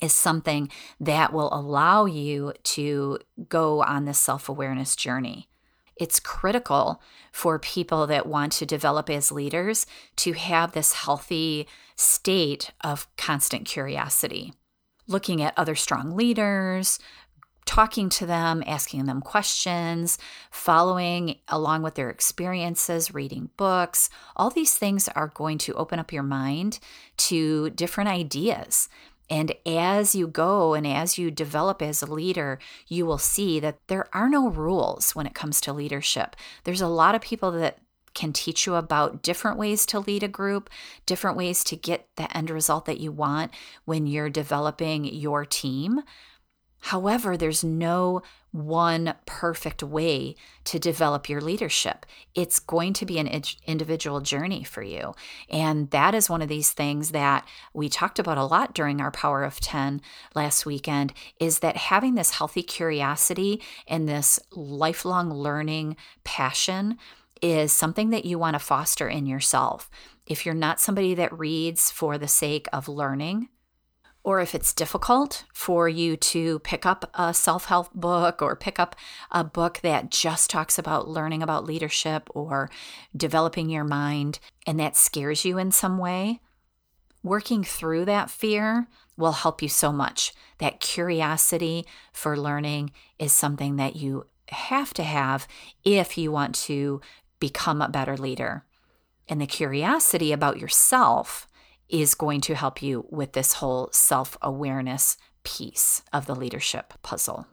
is 0.00 0.12
something 0.12 0.70
that 1.00 1.32
will 1.32 1.52
allow 1.52 2.04
you 2.04 2.52
to 2.62 3.18
go 3.48 3.82
on 3.82 4.04
this 4.04 4.20
self 4.20 4.48
awareness 4.48 4.94
journey. 4.94 5.48
It's 5.96 6.20
critical 6.20 7.02
for 7.32 7.58
people 7.58 8.06
that 8.06 8.28
want 8.28 8.52
to 8.52 8.64
develop 8.64 9.10
as 9.10 9.32
leaders 9.32 9.86
to 10.18 10.34
have 10.34 10.70
this 10.70 10.92
healthy 10.92 11.66
state 11.96 12.70
of 12.82 13.08
constant 13.16 13.66
curiosity. 13.66 14.52
Looking 15.08 15.42
at 15.42 15.58
other 15.58 15.74
strong 15.74 16.14
leaders, 16.14 17.00
talking 17.64 18.08
to 18.08 18.26
them, 18.26 18.62
asking 18.66 19.06
them 19.06 19.20
questions, 19.20 20.18
following 20.50 21.38
along 21.48 21.82
with 21.82 21.94
their 21.94 22.10
experiences, 22.10 23.14
reading 23.14 23.50
books, 23.56 24.10
all 24.36 24.50
these 24.50 24.74
things 24.74 25.08
are 25.08 25.28
going 25.28 25.58
to 25.58 25.74
open 25.74 25.98
up 25.98 26.12
your 26.12 26.22
mind 26.22 26.78
to 27.16 27.70
different 27.70 28.10
ideas. 28.10 28.88
And 29.30 29.54
as 29.64 30.14
you 30.14 30.26
go 30.26 30.74
and 30.74 30.86
as 30.86 31.16
you 31.16 31.30
develop 31.30 31.80
as 31.80 32.02
a 32.02 32.12
leader, 32.12 32.58
you 32.88 33.06
will 33.06 33.18
see 33.18 33.60
that 33.60 33.78
there 33.86 34.06
are 34.12 34.28
no 34.28 34.48
rules 34.48 35.14
when 35.14 35.26
it 35.26 35.34
comes 35.34 35.60
to 35.62 35.72
leadership. 35.72 36.36
There's 36.64 36.82
a 36.82 36.88
lot 36.88 37.14
of 37.14 37.22
people 37.22 37.50
that 37.52 37.78
can 38.14 38.32
teach 38.32 38.66
you 38.66 38.74
about 38.74 39.22
different 39.22 39.56
ways 39.56 39.86
to 39.86 40.00
lead 40.00 40.22
a 40.22 40.28
group, 40.28 40.68
different 41.06 41.36
ways 41.36 41.64
to 41.64 41.76
get 41.76 42.08
the 42.16 42.36
end 42.36 42.50
result 42.50 42.84
that 42.84 43.00
you 43.00 43.10
want 43.10 43.50
when 43.86 44.06
you're 44.06 44.28
developing 44.28 45.04
your 45.06 45.46
team. 45.46 46.02
However, 46.86 47.36
there's 47.36 47.62
no 47.62 48.22
one 48.50 49.14
perfect 49.24 49.84
way 49.84 50.34
to 50.64 50.80
develop 50.80 51.28
your 51.28 51.40
leadership. 51.40 52.04
It's 52.34 52.58
going 52.58 52.92
to 52.94 53.06
be 53.06 53.18
an 53.18 53.42
individual 53.66 54.20
journey 54.20 54.64
for 54.64 54.82
you. 54.82 55.14
And 55.48 55.90
that 55.90 56.12
is 56.12 56.28
one 56.28 56.42
of 56.42 56.48
these 56.48 56.72
things 56.72 57.12
that 57.12 57.46
we 57.72 57.88
talked 57.88 58.18
about 58.18 58.36
a 58.36 58.44
lot 58.44 58.74
during 58.74 59.00
our 59.00 59.12
Power 59.12 59.44
of 59.44 59.60
10 59.60 60.02
last 60.34 60.66
weekend 60.66 61.12
is 61.38 61.60
that 61.60 61.76
having 61.76 62.16
this 62.16 62.32
healthy 62.32 62.64
curiosity 62.64 63.62
and 63.86 64.08
this 64.08 64.40
lifelong 64.50 65.32
learning 65.32 65.96
passion 66.24 66.98
is 67.40 67.72
something 67.72 68.10
that 68.10 68.24
you 68.24 68.40
want 68.40 68.54
to 68.54 68.58
foster 68.58 69.08
in 69.08 69.24
yourself. 69.24 69.88
If 70.26 70.44
you're 70.44 70.54
not 70.54 70.80
somebody 70.80 71.14
that 71.14 71.38
reads 71.38 71.92
for 71.92 72.18
the 72.18 72.28
sake 72.28 72.66
of 72.72 72.88
learning, 72.88 73.48
or 74.24 74.40
if 74.40 74.54
it's 74.54 74.72
difficult 74.72 75.44
for 75.52 75.88
you 75.88 76.16
to 76.16 76.60
pick 76.60 76.86
up 76.86 77.10
a 77.14 77.34
self 77.34 77.66
help 77.66 77.92
book 77.92 78.40
or 78.40 78.54
pick 78.54 78.78
up 78.78 78.94
a 79.30 79.42
book 79.42 79.80
that 79.82 80.10
just 80.10 80.50
talks 80.50 80.78
about 80.78 81.08
learning 81.08 81.42
about 81.42 81.64
leadership 81.64 82.28
or 82.34 82.70
developing 83.16 83.68
your 83.68 83.84
mind 83.84 84.38
and 84.66 84.78
that 84.78 84.96
scares 84.96 85.44
you 85.44 85.58
in 85.58 85.72
some 85.72 85.98
way, 85.98 86.40
working 87.22 87.64
through 87.64 88.04
that 88.04 88.30
fear 88.30 88.86
will 89.16 89.32
help 89.32 89.60
you 89.60 89.68
so 89.68 89.92
much. 89.92 90.32
That 90.58 90.80
curiosity 90.80 91.84
for 92.12 92.36
learning 92.36 92.92
is 93.18 93.32
something 93.32 93.76
that 93.76 93.96
you 93.96 94.26
have 94.48 94.94
to 94.94 95.02
have 95.02 95.48
if 95.84 96.16
you 96.16 96.30
want 96.30 96.54
to 96.54 97.00
become 97.40 97.82
a 97.82 97.88
better 97.88 98.16
leader. 98.16 98.64
And 99.28 99.40
the 99.40 99.46
curiosity 99.46 100.32
about 100.32 100.58
yourself 100.58 101.46
is 101.92 102.14
going 102.16 102.40
to 102.40 102.54
help 102.54 102.82
you 102.82 103.06
with 103.10 103.34
this 103.34 103.54
whole 103.54 103.90
self 103.92 104.36
awareness 104.42 105.16
piece 105.44 106.02
of 106.12 106.26
the 106.26 106.34
leadership 106.34 106.94
puzzle. 107.02 107.46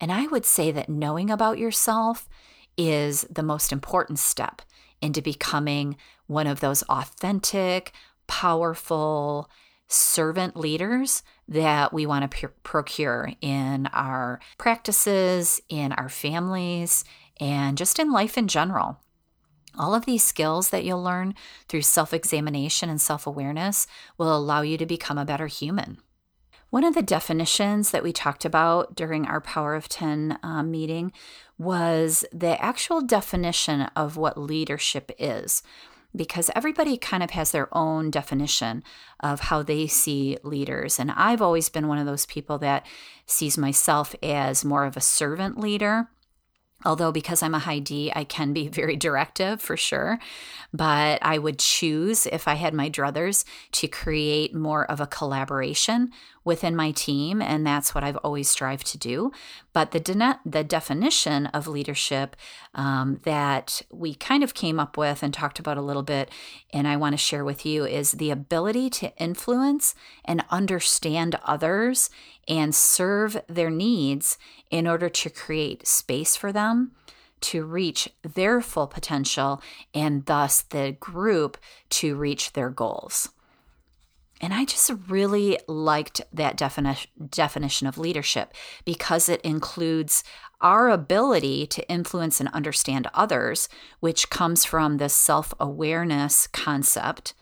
And 0.00 0.12
I 0.12 0.26
would 0.26 0.44
say 0.44 0.70
that 0.70 0.88
knowing 0.88 1.30
about 1.30 1.58
yourself 1.58 2.28
is 2.76 3.22
the 3.30 3.42
most 3.42 3.72
important 3.72 4.18
step 4.18 4.62
into 5.00 5.22
becoming 5.22 5.96
one 6.26 6.46
of 6.46 6.60
those 6.60 6.82
authentic, 6.84 7.92
powerful, 8.26 9.50
servant 9.86 10.56
leaders 10.56 11.22
that 11.46 11.92
we 11.92 12.06
want 12.06 12.30
to 12.30 12.38
pr- 12.38 12.52
procure 12.62 13.30
in 13.40 13.86
our 13.92 14.40
practices, 14.58 15.60
in 15.68 15.92
our 15.92 16.08
families, 16.08 17.04
and 17.40 17.78
just 17.78 17.98
in 17.98 18.10
life 18.10 18.36
in 18.36 18.48
general. 18.48 18.98
All 19.78 19.94
of 19.94 20.06
these 20.06 20.22
skills 20.22 20.70
that 20.70 20.84
you'll 20.84 21.02
learn 21.02 21.34
through 21.68 21.82
self 21.82 22.12
examination 22.12 22.88
and 22.88 23.00
self 23.00 23.26
awareness 23.26 23.86
will 24.18 24.34
allow 24.34 24.62
you 24.62 24.76
to 24.78 24.86
become 24.86 25.18
a 25.18 25.24
better 25.24 25.46
human. 25.46 25.98
One 26.70 26.84
of 26.84 26.94
the 26.94 27.02
definitions 27.02 27.92
that 27.92 28.02
we 28.02 28.12
talked 28.12 28.44
about 28.44 28.96
during 28.96 29.26
our 29.26 29.40
Power 29.40 29.76
of 29.76 29.88
10 29.88 30.38
uh, 30.42 30.62
meeting 30.64 31.12
was 31.56 32.24
the 32.32 32.60
actual 32.60 33.00
definition 33.00 33.82
of 33.94 34.16
what 34.16 34.36
leadership 34.36 35.12
is 35.16 35.62
because 36.16 36.50
everybody 36.54 36.96
kind 36.96 37.22
of 37.22 37.30
has 37.30 37.50
their 37.50 37.68
own 37.76 38.10
definition 38.10 38.82
of 39.20 39.40
how 39.40 39.62
they 39.62 39.86
see 39.86 40.36
leaders. 40.42 40.98
And 40.98 41.10
I've 41.10 41.42
always 41.42 41.68
been 41.68 41.88
one 41.88 41.98
of 41.98 42.06
those 42.06 42.26
people 42.26 42.58
that 42.58 42.86
sees 43.26 43.58
myself 43.58 44.14
as 44.22 44.64
more 44.64 44.84
of 44.84 44.96
a 44.96 45.00
servant 45.00 45.58
leader. 45.58 46.08
Although, 46.84 47.12
because 47.12 47.42
I'm 47.42 47.54
a 47.54 47.60
high 47.60 47.78
D, 47.78 48.12
I 48.14 48.24
can 48.24 48.52
be 48.52 48.68
very 48.80 48.96
directive 48.96 49.60
for 49.60 49.76
sure. 49.76 50.18
But 50.72 51.18
I 51.22 51.38
would 51.38 51.58
choose, 51.58 52.26
if 52.26 52.48
I 52.48 52.54
had 52.54 52.74
my 52.74 52.90
druthers, 52.90 53.44
to 53.72 53.88
create 53.88 54.54
more 54.54 54.84
of 54.90 55.00
a 55.00 55.06
collaboration 55.06 56.10
within 56.44 56.76
my 56.76 56.90
team. 56.90 57.40
And 57.40 57.66
that's 57.66 57.94
what 57.94 58.04
I've 58.04 58.18
always 58.18 58.48
strived 58.48 58.86
to 58.88 58.98
do. 58.98 59.32
But 59.72 59.92
the, 59.92 60.00
de- 60.00 60.40
the 60.44 60.62
definition 60.62 61.46
of 61.46 61.66
leadership 61.66 62.36
um, 62.74 63.20
that 63.24 63.82
we 63.90 64.14
kind 64.14 64.44
of 64.44 64.54
came 64.54 64.78
up 64.78 64.96
with 64.96 65.22
and 65.22 65.32
talked 65.32 65.58
about 65.58 65.78
a 65.78 65.82
little 65.82 66.02
bit, 66.02 66.30
and 66.72 66.86
I 66.86 66.96
want 66.96 67.14
to 67.14 67.18
share 67.18 67.44
with 67.44 67.64
you, 67.64 67.86
is 67.86 68.12
the 68.12 68.30
ability 68.30 68.90
to 68.90 69.16
influence 69.16 69.94
and 70.24 70.44
understand 70.50 71.38
others 71.44 72.10
and 72.48 72.74
serve 72.74 73.40
their 73.48 73.70
needs 73.70 74.38
in 74.70 74.86
order 74.86 75.08
to 75.08 75.30
create 75.30 75.86
space 75.86 76.36
for 76.36 76.52
them 76.52 76.92
to 77.40 77.64
reach 77.64 78.08
their 78.22 78.60
full 78.62 78.86
potential 78.86 79.60
and 79.92 80.24
thus 80.24 80.62
the 80.62 80.96
group 80.98 81.58
to 81.90 82.16
reach 82.16 82.54
their 82.54 82.70
goals. 82.70 83.28
And 84.40 84.52
I 84.52 84.64
just 84.64 84.90
really 85.08 85.58
liked 85.68 86.22
that 86.32 86.56
defini- 86.56 87.06
definition 87.30 87.86
of 87.86 87.98
leadership 87.98 88.52
because 88.84 89.28
it 89.28 89.40
includes 89.42 90.24
our 90.60 90.88
ability 90.88 91.66
to 91.68 91.88
influence 91.88 92.40
and 92.40 92.48
understand 92.50 93.08
others, 93.14 93.68
which 94.00 94.30
comes 94.30 94.64
from 94.64 94.96
the 94.96 95.08
self 95.08 95.52
awareness 95.60 96.46
concept, 96.46 97.34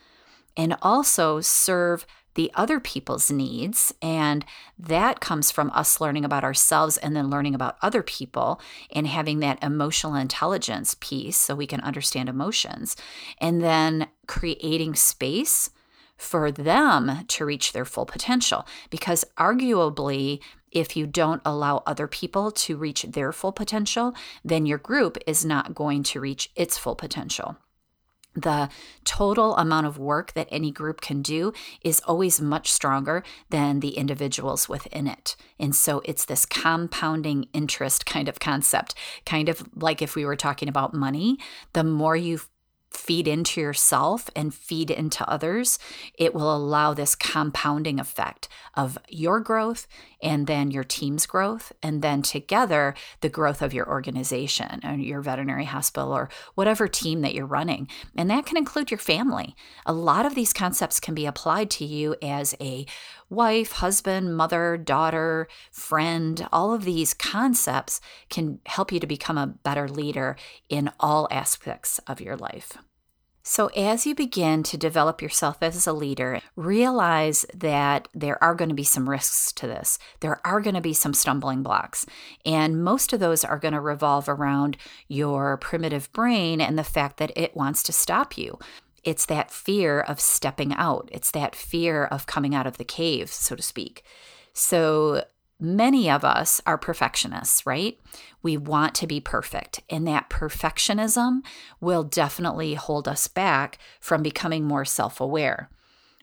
and 0.55 0.75
also 0.81 1.39
serve 1.39 2.05
the 2.35 2.51
other 2.55 2.79
people's 2.79 3.31
needs. 3.31 3.93
And 4.01 4.45
that 4.77 5.19
comes 5.19 5.51
from 5.51 5.71
us 5.71 6.01
learning 6.01 6.25
about 6.25 6.43
ourselves 6.43 6.97
and 6.97 7.15
then 7.15 7.29
learning 7.29 7.55
about 7.55 7.77
other 7.81 8.03
people 8.03 8.61
and 8.91 9.07
having 9.07 9.39
that 9.39 9.63
emotional 9.63 10.15
intelligence 10.15 10.95
piece 10.99 11.37
so 11.37 11.55
we 11.55 11.67
can 11.67 11.81
understand 11.81 12.29
emotions. 12.29 12.95
And 13.39 13.61
then 13.61 14.07
creating 14.27 14.95
space 14.95 15.69
for 16.17 16.51
them 16.51 17.25
to 17.27 17.45
reach 17.45 17.73
their 17.73 17.85
full 17.85 18.05
potential. 18.05 18.65
Because 18.89 19.25
arguably, 19.37 20.41
if 20.71 20.95
you 20.95 21.05
don't 21.05 21.41
allow 21.45 21.83
other 21.85 22.07
people 22.07 22.51
to 22.51 22.77
reach 22.77 23.03
their 23.03 23.31
full 23.31 23.51
potential, 23.51 24.13
then 24.43 24.65
your 24.65 24.77
group 24.77 25.17
is 25.27 25.45
not 25.45 25.75
going 25.75 26.03
to 26.03 26.19
reach 26.19 26.49
its 26.55 26.77
full 26.77 26.95
potential 26.95 27.57
the 28.35 28.69
total 29.03 29.55
amount 29.57 29.87
of 29.87 29.97
work 29.97 30.33
that 30.33 30.47
any 30.51 30.71
group 30.71 31.01
can 31.01 31.21
do 31.21 31.53
is 31.83 32.01
always 32.07 32.41
much 32.41 32.71
stronger 32.71 33.23
than 33.49 33.79
the 33.79 33.97
individuals 33.97 34.67
within 34.67 35.07
it. 35.07 35.35
And 35.59 35.75
so 35.75 36.01
it's 36.05 36.25
this 36.25 36.45
compounding 36.45 37.47
interest 37.53 38.05
kind 38.05 38.27
of 38.27 38.39
concept, 38.39 38.95
kind 39.25 39.49
of 39.49 39.63
like 39.75 40.01
if 40.01 40.15
we 40.15 40.25
were 40.25 40.35
talking 40.35 40.67
about 40.67 40.93
money. 40.93 41.37
The 41.73 41.83
more 41.83 42.15
you 42.15 42.39
feed 42.93 43.27
into 43.27 43.59
yourself 43.59 44.29
and 44.35 44.53
feed 44.53 44.89
into 44.91 45.27
others, 45.29 45.79
it 46.17 46.33
will 46.33 46.55
allow 46.55 46.93
this 46.93 47.15
compounding 47.15 47.99
effect 47.99 48.47
of 48.75 48.97
your 49.09 49.39
growth 49.39 49.87
and 50.21 50.47
then 50.47 50.71
your 50.71 50.85
team's 50.85 51.25
growth, 51.25 51.73
and 51.83 52.01
then 52.01 52.21
together 52.21 52.95
the 53.19 53.27
growth 53.27 53.61
of 53.61 53.73
your 53.73 53.89
organization 53.89 54.79
or 54.85 54.93
your 54.93 55.19
veterinary 55.19 55.65
hospital 55.65 56.13
or 56.13 56.29
whatever 56.55 56.87
team 56.87 57.21
that 57.21 57.33
you're 57.33 57.45
running. 57.45 57.89
And 58.15 58.29
that 58.29 58.45
can 58.45 58.55
include 58.55 58.89
your 58.89 58.99
family. 58.99 59.53
A 59.85 59.91
lot 59.91 60.25
of 60.25 60.33
these 60.33 60.53
concepts 60.53 61.01
can 61.01 61.13
be 61.13 61.25
applied 61.25 61.69
to 61.71 61.85
you 61.85 62.15
as 62.21 62.55
a 62.61 62.85
wife, 63.29 63.73
husband, 63.73 64.35
mother, 64.35 64.77
daughter, 64.77 65.47
friend. 65.71 66.47
All 66.51 66.73
of 66.73 66.83
these 66.83 67.13
concepts 67.13 68.01
can 68.29 68.59
help 68.65 68.91
you 68.91 68.99
to 68.99 69.07
become 69.07 69.37
a 69.37 69.47
better 69.47 69.87
leader 69.87 70.35
in 70.69 70.91
all 70.99 71.27
aspects 71.31 71.99
of 72.07 72.21
your 72.21 72.35
life. 72.35 72.77
So, 73.45 73.67
as 73.75 74.05
you 74.05 74.15
begin 74.15 74.63
to 74.63 74.77
develop 74.77 75.21
yourself 75.21 75.57
as 75.61 75.85
a 75.85 75.91
leader, 75.91 76.39
realize 76.55 77.45
that 77.53 78.07
there 78.13 78.41
are 78.41 78.55
going 78.55 78.69
to 78.69 78.75
be 78.75 78.85
some 78.85 79.09
risks 79.09 79.51
to 79.53 79.67
this. 79.67 79.99
There 80.21 80.39
are 80.47 80.61
going 80.61 80.75
to 80.75 80.81
be 80.81 80.93
some 80.93 81.13
stumbling 81.13 81.61
blocks. 81.61 82.05
And 82.45 82.81
most 82.81 83.11
of 83.11 83.19
those 83.19 83.43
are 83.43 83.59
going 83.59 83.73
to 83.73 83.81
revolve 83.81 84.29
around 84.29 84.77
your 85.09 85.57
primitive 85.57 86.09
brain 86.13 86.61
and 86.61 86.79
the 86.79 86.85
fact 86.85 87.17
that 87.17 87.33
it 87.35 87.53
wants 87.53 87.83
to 87.83 87.91
stop 87.91 88.37
you. 88.37 88.59
It's 89.03 89.25
that 89.25 89.51
fear 89.51 89.99
of 89.99 90.19
stepping 90.19 90.73
out, 90.73 91.09
it's 91.11 91.31
that 91.31 91.55
fear 91.55 92.05
of 92.05 92.25
coming 92.25 92.55
out 92.55 92.67
of 92.67 92.77
the 92.77 92.85
cave, 92.85 93.29
so 93.29 93.55
to 93.55 93.61
speak. 93.61 94.03
So, 94.53 95.25
many 95.59 96.09
of 96.09 96.23
us 96.23 96.61
are 96.65 96.77
perfectionists, 96.77 97.65
right? 97.65 97.99
We 98.41 98.57
want 98.57 98.95
to 98.95 99.07
be 99.07 99.19
perfect, 99.19 99.81
and 99.89 100.07
that 100.07 100.29
perfectionism 100.29 101.41
will 101.79 102.03
definitely 102.03 102.75
hold 102.75 103.07
us 103.07 103.27
back 103.27 103.77
from 103.99 104.21
becoming 104.23 104.65
more 104.65 104.85
self 104.85 105.19
aware. 105.19 105.69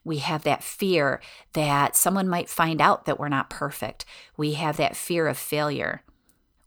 We 0.05 0.19
have 0.19 0.45
that 0.45 0.63
fear 0.63 1.21
that 1.53 1.97
someone 1.97 2.29
might 2.29 2.49
find 2.49 2.81
out 2.81 3.05
that 3.05 3.19
we're 3.19 3.29
not 3.29 3.51
perfect. 3.51 4.05
We 4.37 4.55
have 4.55 4.77
that 4.79 4.97
fear 4.97 5.27
of 5.27 5.37
failure. 5.37 6.03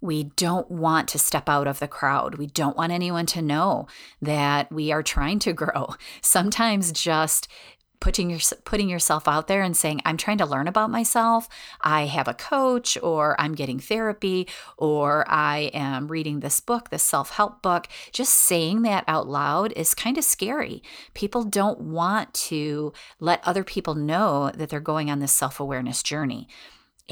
We 0.03 0.25
don't 0.35 0.69
want 0.69 1.07
to 1.09 1.17
step 1.17 1.47
out 1.47 1.65
of 1.65 1.79
the 1.79 1.87
crowd. 1.87 2.35
We 2.35 2.47
don't 2.47 2.75
want 2.75 2.91
anyone 2.91 3.25
to 3.27 3.41
know 3.41 3.87
that 4.21 4.69
we 4.69 4.91
are 4.91 5.01
trying 5.01 5.39
to 5.39 5.53
grow. 5.53 5.95
Sometimes 6.21 6.91
just 6.91 7.47
putting 8.01 8.29
your 8.29 8.39
putting 8.65 8.89
yourself 8.89 9.29
out 9.29 9.47
there 9.47 9.61
and 9.61 9.77
saying 9.77 10.01
I'm 10.03 10.17
trying 10.17 10.39
to 10.39 10.45
learn 10.45 10.67
about 10.67 10.89
myself. 10.89 11.47
I 11.79 12.07
have 12.07 12.27
a 12.27 12.33
coach 12.33 12.97
or 13.01 13.39
I'm 13.39 13.55
getting 13.55 13.79
therapy 13.79 14.49
or 14.75 15.23
I 15.29 15.71
am 15.73 16.09
reading 16.09 16.41
this 16.41 16.59
book, 16.59 16.89
this 16.89 17.01
self-help 17.01 17.61
book. 17.61 17.87
Just 18.11 18.33
saying 18.33 18.81
that 18.81 19.05
out 19.07 19.29
loud 19.29 19.71
is 19.77 19.95
kind 19.95 20.17
of 20.17 20.25
scary. 20.25 20.83
People 21.13 21.45
don't 21.45 21.79
want 21.79 22.33
to 22.33 22.91
let 23.21 23.39
other 23.47 23.63
people 23.63 23.95
know 23.95 24.51
that 24.53 24.67
they're 24.67 24.81
going 24.81 25.09
on 25.09 25.19
this 25.19 25.33
self-awareness 25.33 26.03
journey. 26.03 26.49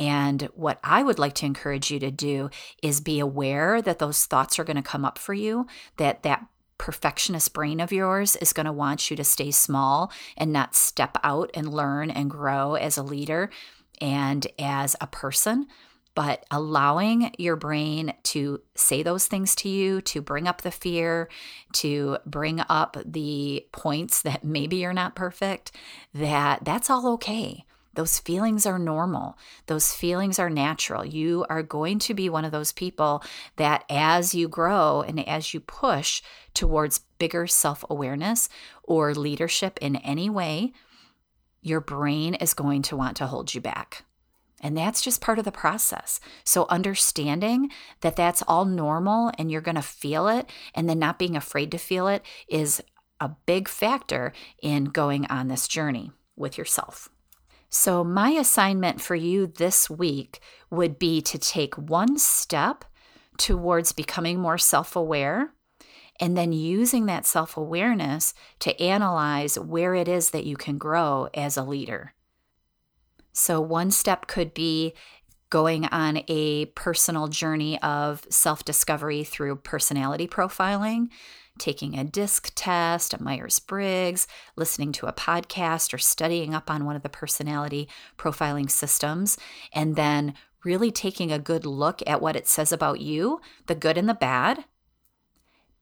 And 0.01 0.49
what 0.55 0.79
I 0.83 1.03
would 1.03 1.19
like 1.19 1.35
to 1.35 1.45
encourage 1.45 1.91
you 1.91 1.99
to 1.99 2.09
do 2.09 2.49
is 2.81 3.01
be 3.01 3.19
aware 3.19 3.83
that 3.83 3.99
those 3.99 4.25
thoughts 4.25 4.57
are 4.57 4.63
going 4.63 4.75
to 4.77 4.81
come 4.81 5.05
up 5.05 5.19
for 5.19 5.35
you, 5.35 5.67
that 5.97 6.23
that 6.23 6.47
perfectionist 6.79 7.53
brain 7.53 7.79
of 7.79 7.91
yours 7.91 8.35
is 8.37 8.51
going 8.51 8.65
to 8.65 8.71
want 8.71 9.11
you 9.11 9.15
to 9.15 9.23
stay 9.23 9.51
small 9.51 10.11
and 10.35 10.51
not 10.51 10.73
step 10.73 11.17
out 11.23 11.51
and 11.53 11.71
learn 11.71 12.09
and 12.09 12.31
grow 12.31 12.73
as 12.73 12.97
a 12.97 13.03
leader 13.03 13.51
and 14.01 14.47
as 14.57 14.95
a 14.99 15.05
person. 15.05 15.67
But 16.15 16.47
allowing 16.49 17.35
your 17.37 17.55
brain 17.55 18.15
to 18.23 18.59
say 18.73 19.03
those 19.03 19.27
things 19.27 19.53
to 19.57 19.69
you, 19.69 20.01
to 20.01 20.19
bring 20.19 20.47
up 20.47 20.63
the 20.63 20.71
fear, 20.71 21.29
to 21.73 22.17
bring 22.25 22.59
up 22.69 22.97
the 23.05 23.67
points 23.71 24.23
that 24.23 24.43
maybe 24.43 24.77
you're 24.77 24.93
not 24.93 25.15
perfect, 25.15 25.71
that 26.15 26.65
that's 26.65 26.89
all 26.89 27.07
okay. 27.13 27.65
Those 27.93 28.19
feelings 28.19 28.65
are 28.65 28.79
normal. 28.79 29.37
Those 29.65 29.93
feelings 29.93 30.39
are 30.39 30.49
natural. 30.49 31.05
You 31.05 31.45
are 31.49 31.63
going 31.63 31.99
to 31.99 32.13
be 32.13 32.29
one 32.29 32.45
of 32.45 32.51
those 32.51 32.71
people 32.71 33.23
that, 33.57 33.83
as 33.89 34.33
you 34.33 34.47
grow 34.47 35.01
and 35.01 35.27
as 35.27 35.53
you 35.53 35.59
push 35.59 36.21
towards 36.53 36.99
bigger 37.19 37.47
self 37.47 37.83
awareness 37.89 38.47
or 38.83 39.13
leadership 39.13 39.77
in 39.81 39.97
any 39.97 40.29
way, 40.29 40.73
your 41.61 41.81
brain 41.81 42.33
is 42.35 42.53
going 42.53 42.81
to 42.83 42.95
want 42.95 43.17
to 43.17 43.27
hold 43.27 43.53
you 43.53 43.61
back. 43.61 44.03
And 44.61 44.77
that's 44.77 45.01
just 45.01 45.21
part 45.21 45.39
of 45.39 45.45
the 45.45 45.51
process. 45.51 46.19
So, 46.43 46.67
understanding 46.69 47.71
that 48.01 48.15
that's 48.15 48.43
all 48.47 48.63
normal 48.63 49.31
and 49.37 49.51
you're 49.51 49.59
going 49.59 49.75
to 49.75 49.81
feel 49.81 50.27
it, 50.27 50.49
and 50.75 50.87
then 50.87 50.99
not 50.99 51.19
being 51.19 51.35
afraid 51.35 51.71
to 51.71 51.77
feel 51.77 52.07
it 52.07 52.23
is 52.47 52.81
a 53.19 53.29
big 53.45 53.67
factor 53.67 54.33
in 54.61 54.85
going 54.85 55.25
on 55.27 55.47
this 55.47 55.67
journey 55.67 56.11
with 56.35 56.57
yourself. 56.57 57.09
So, 57.73 58.03
my 58.03 58.31
assignment 58.31 58.99
for 58.99 59.15
you 59.15 59.47
this 59.47 59.89
week 59.89 60.41
would 60.69 60.99
be 60.99 61.21
to 61.21 61.37
take 61.37 61.73
one 61.75 62.17
step 62.17 62.83
towards 63.37 63.93
becoming 63.93 64.39
more 64.39 64.57
self 64.57 64.93
aware 64.93 65.53
and 66.19 66.37
then 66.37 66.51
using 66.51 67.05
that 67.05 67.25
self 67.25 67.55
awareness 67.55 68.33
to 68.59 68.79
analyze 68.79 69.57
where 69.57 69.95
it 69.95 70.09
is 70.09 70.31
that 70.31 70.45
you 70.45 70.57
can 70.57 70.77
grow 70.77 71.29
as 71.33 71.55
a 71.55 71.63
leader. 71.63 72.13
So, 73.31 73.61
one 73.61 73.89
step 73.89 74.27
could 74.27 74.53
be 74.53 74.93
going 75.49 75.85
on 75.85 76.23
a 76.27 76.65
personal 76.75 77.29
journey 77.29 77.81
of 77.81 78.25
self 78.29 78.65
discovery 78.65 79.23
through 79.23 79.55
personality 79.55 80.27
profiling, 80.27 81.07
taking 81.59 81.97
a 81.97 82.03
DISC 82.03 82.51
test, 82.55 83.13
a 83.13 83.21
Myers 83.21 83.59
Briggs, 83.59 84.27
listening 84.55 84.91
to 84.93 85.07
a 85.07 85.13
podcast, 85.13 85.93
or 85.93 85.97
studying 85.97 86.53
up 86.53 86.69
on 86.69 86.85
one 86.85 86.95
of 86.95 87.03
the 87.03 87.09
personality 87.09 87.87
profiling 88.17 88.69
systems, 88.69 89.37
and 89.73 89.95
then 89.95 90.33
really 90.63 90.91
taking 90.91 91.31
a 91.31 91.39
good 91.39 91.65
look 91.65 92.01
at 92.07 92.21
what 92.21 92.35
it 92.35 92.47
says 92.47 92.71
about 92.71 92.99
you, 92.99 93.41
the 93.67 93.75
good 93.75 93.97
and 93.97 94.07
the 94.07 94.13
bad, 94.13 94.65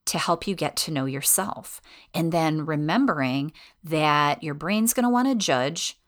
to 0.05 0.17
help 0.17 0.47
you 0.47 0.55
get 0.55 0.75
to 0.75 0.91
know 0.91 1.05
yourself. 1.05 1.81
And 2.13 2.31
then 2.31 2.65
remembering 2.65 3.51
that 3.83 4.43
your 4.43 4.55
brain's 4.55 4.93
going 4.93 5.03
to 5.03 5.09
want 5.09 5.27
to 5.27 5.35
judge, 5.35 5.99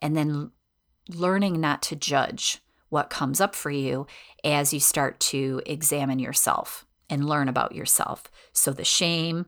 and 0.00 0.16
then 0.16 0.50
learning 1.08 1.60
not 1.60 1.82
to 1.82 1.96
judge 1.96 2.60
what 2.88 3.10
comes 3.10 3.40
up 3.40 3.54
for 3.54 3.70
you 3.70 4.06
as 4.44 4.72
you 4.72 4.80
start 4.80 5.20
to 5.20 5.60
examine 5.66 6.18
yourself 6.18 6.86
and 7.10 7.28
learn 7.28 7.48
about 7.48 7.74
yourself. 7.74 8.24
So 8.52 8.72
the 8.72 8.84
shame 8.84 9.46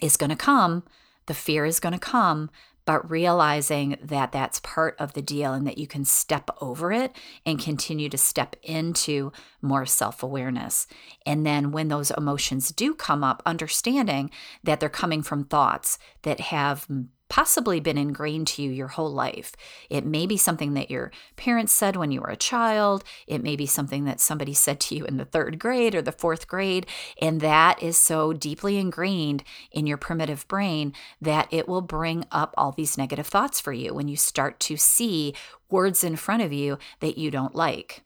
is 0.00 0.16
going 0.16 0.30
to 0.30 0.36
come, 0.36 0.84
the 1.26 1.34
fear 1.34 1.64
is 1.64 1.80
going 1.80 1.94
to 1.94 1.98
come, 1.98 2.50
but 2.84 3.08
realizing 3.08 3.96
that 4.02 4.32
that's 4.32 4.58
part 4.60 4.96
of 4.98 5.12
the 5.12 5.22
deal 5.22 5.52
and 5.52 5.66
that 5.66 5.78
you 5.78 5.86
can 5.86 6.04
step 6.04 6.50
over 6.60 6.92
it 6.92 7.14
and 7.46 7.60
continue 7.60 8.08
to 8.08 8.18
step 8.18 8.56
into 8.62 9.32
more 9.62 9.86
self 9.86 10.22
awareness. 10.22 10.86
And 11.24 11.46
then 11.46 11.70
when 11.70 11.88
those 11.88 12.10
emotions 12.10 12.70
do 12.72 12.94
come 12.94 13.22
up, 13.22 13.42
understanding 13.46 14.30
that 14.64 14.80
they're 14.80 14.88
coming 14.88 15.22
from 15.22 15.44
thoughts 15.44 15.98
that 16.22 16.40
have 16.40 16.88
possibly 17.30 17.80
been 17.80 17.96
ingrained 17.96 18.48
to 18.48 18.60
you 18.60 18.70
your 18.70 18.88
whole 18.88 19.10
life. 19.10 19.52
It 19.88 20.04
may 20.04 20.26
be 20.26 20.36
something 20.36 20.74
that 20.74 20.90
your 20.90 21.12
parents 21.36 21.72
said 21.72 21.96
when 21.96 22.10
you 22.10 22.20
were 22.20 22.28
a 22.28 22.36
child. 22.36 23.04
It 23.26 23.42
may 23.42 23.56
be 23.56 23.66
something 23.66 24.04
that 24.04 24.20
somebody 24.20 24.52
said 24.52 24.80
to 24.80 24.96
you 24.96 25.06
in 25.06 25.16
the 25.16 25.24
third 25.24 25.58
grade 25.58 25.94
or 25.94 26.02
the 26.02 26.12
fourth 26.12 26.48
grade. 26.48 26.86
And 27.22 27.40
that 27.40 27.82
is 27.82 27.96
so 27.96 28.32
deeply 28.32 28.76
ingrained 28.76 29.44
in 29.70 29.86
your 29.86 29.96
primitive 29.96 30.46
brain 30.48 30.92
that 31.22 31.48
it 31.50 31.68
will 31.68 31.80
bring 31.80 32.26
up 32.32 32.52
all 32.58 32.72
these 32.72 32.98
negative 32.98 33.28
thoughts 33.28 33.60
for 33.60 33.72
you 33.72 33.94
when 33.94 34.08
you 34.08 34.16
start 34.16 34.58
to 34.60 34.76
see 34.76 35.32
words 35.70 36.02
in 36.02 36.16
front 36.16 36.42
of 36.42 36.52
you 36.52 36.78
that 36.98 37.16
you 37.16 37.30
don't 37.30 37.54
like. 37.54 38.02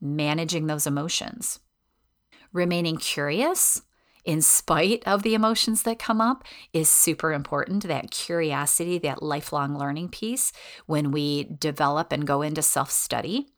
Managing 0.00 0.66
those 0.66 0.86
emotions. 0.86 1.60
Remaining 2.52 2.96
curious 2.96 3.82
in 4.24 4.40
spite 4.40 5.02
of 5.06 5.22
the 5.22 5.34
emotions 5.34 5.82
that 5.82 5.98
come 5.98 6.20
up 6.20 6.44
is 6.72 6.88
super 6.88 7.32
important. 7.32 7.86
That 7.86 8.10
curiosity, 8.10 8.98
that 8.98 9.22
lifelong 9.22 9.78
learning 9.78 10.08
piece 10.08 10.52
when 10.86 11.10
we 11.10 11.44
develop 11.44 12.12
and 12.12 12.26
go 12.26 12.42
into 12.42 12.62
self 12.62 12.90
study. 12.90 13.48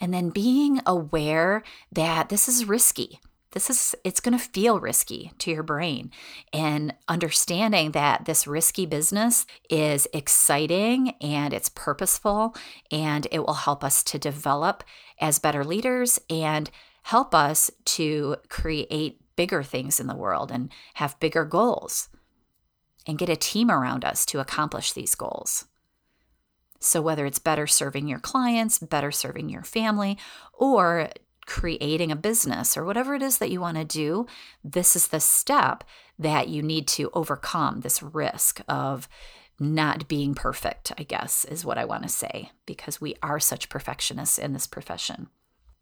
And 0.00 0.14
then 0.14 0.30
being 0.30 0.80
aware 0.86 1.62
that 1.92 2.28
this 2.28 2.48
is 2.48 2.64
risky. 2.64 3.20
This 3.52 3.70
is, 3.70 3.94
it's 4.04 4.20
going 4.20 4.38
to 4.38 4.44
feel 4.44 4.78
risky 4.78 5.32
to 5.38 5.50
your 5.50 5.62
brain. 5.62 6.10
And 6.52 6.94
understanding 7.08 7.92
that 7.92 8.26
this 8.26 8.46
risky 8.46 8.84
business 8.84 9.46
is 9.70 10.06
exciting 10.12 11.14
and 11.20 11.54
it's 11.54 11.70
purposeful 11.70 12.54
and 12.92 13.26
it 13.32 13.40
will 13.40 13.54
help 13.54 13.82
us 13.82 14.02
to 14.04 14.18
develop 14.18 14.84
as 15.18 15.38
better 15.38 15.64
leaders 15.64 16.20
and 16.28 16.70
help 17.04 17.34
us 17.34 17.70
to 17.86 18.36
create 18.50 19.20
bigger 19.38 19.62
things 19.62 20.00
in 20.00 20.08
the 20.08 20.16
world 20.16 20.50
and 20.50 20.68
have 20.94 21.20
bigger 21.20 21.44
goals 21.44 22.08
and 23.06 23.18
get 23.18 23.28
a 23.28 23.36
team 23.36 23.70
around 23.70 24.04
us 24.04 24.26
to 24.26 24.40
accomplish 24.40 24.92
these 24.92 25.14
goals. 25.14 25.66
So, 26.80 27.00
whether 27.00 27.24
it's 27.24 27.38
better 27.38 27.68
serving 27.68 28.08
your 28.08 28.18
clients, 28.18 28.80
better 28.80 29.12
serving 29.12 29.48
your 29.48 29.62
family, 29.62 30.18
or 30.52 31.10
creating 31.46 32.10
a 32.10 32.16
business 32.16 32.76
or 32.76 32.84
whatever 32.84 33.14
it 33.14 33.22
is 33.22 33.38
that 33.38 33.50
you 33.50 33.60
want 33.60 33.76
to 33.76 33.84
do, 33.84 34.26
this 34.64 34.96
is 34.96 35.06
the 35.08 35.20
step 35.20 35.84
that 36.18 36.48
you 36.48 36.60
need 36.60 36.88
to 36.88 37.08
overcome 37.14 37.80
this 37.80 38.02
risk 38.02 38.60
of 38.68 39.08
not 39.60 40.08
being 40.08 40.34
perfect, 40.34 40.90
I 40.98 41.04
guess, 41.04 41.44
is 41.44 41.64
what 41.64 41.78
I 41.78 41.84
want 41.84 42.02
to 42.02 42.08
say, 42.08 42.50
because 42.66 43.00
we 43.00 43.14
are 43.22 43.38
such 43.38 43.68
perfectionists 43.68 44.38
in 44.38 44.52
this 44.52 44.66
profession. 44.66 45.28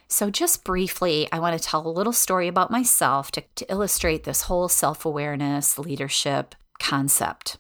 So, 0.09 0.31
just 0.31 0.65
briefly, 0.65 1.29
I 1.33 1.41
want 1.41 1.61
to 1.61 1.69
tell 1.69 1.87
a 1.87 1.89
little 1.89 2.13
story 2.13 2.47
about 2.47 2.71
myself 2.71 3.33
to, 3.33 3.43
to 3.57 3.71
illustrate 3.71 4.25
this 4.25 4.43
whole 4.43 4.69
self 4.69 5.05
awareness 5.05 5.79
leadership 5.79 6.55
concept. 6.79 7.59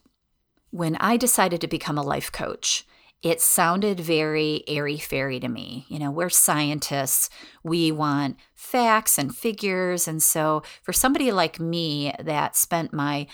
When 0.71 0.97
I 0.97 1.17
decided 1.17 1.61
to 1.63 1.67
become 1.67 1.99
a 1.99 2.03
life 2.03 2.31
coach, 2.31 2.87
it 3.23 3.41
sounded 3.41 3.99
very 3.99 4.63
airy 4.69 4.99
fairy 4.99 5.41
to 5.41 5.49
me. 5.49 5.87
You 5.89 5.99
know, 5.99 6.11
we're 6.13 6.29
scientists, 6.29 7.31
we 7.65 7.91
want 7.91 8.37
facts 8.55 9.19
and 9.19 9.35
figures. 9.35 10.07
And 10.07 10.23
so, 10.23 10.63
for 10.83 10.93
somebody 10.93 11.33
like 11.33 11.59
me 11.59 12.15
that 12.21 12.57
spent 12.57 12.93
my 12.93 13.27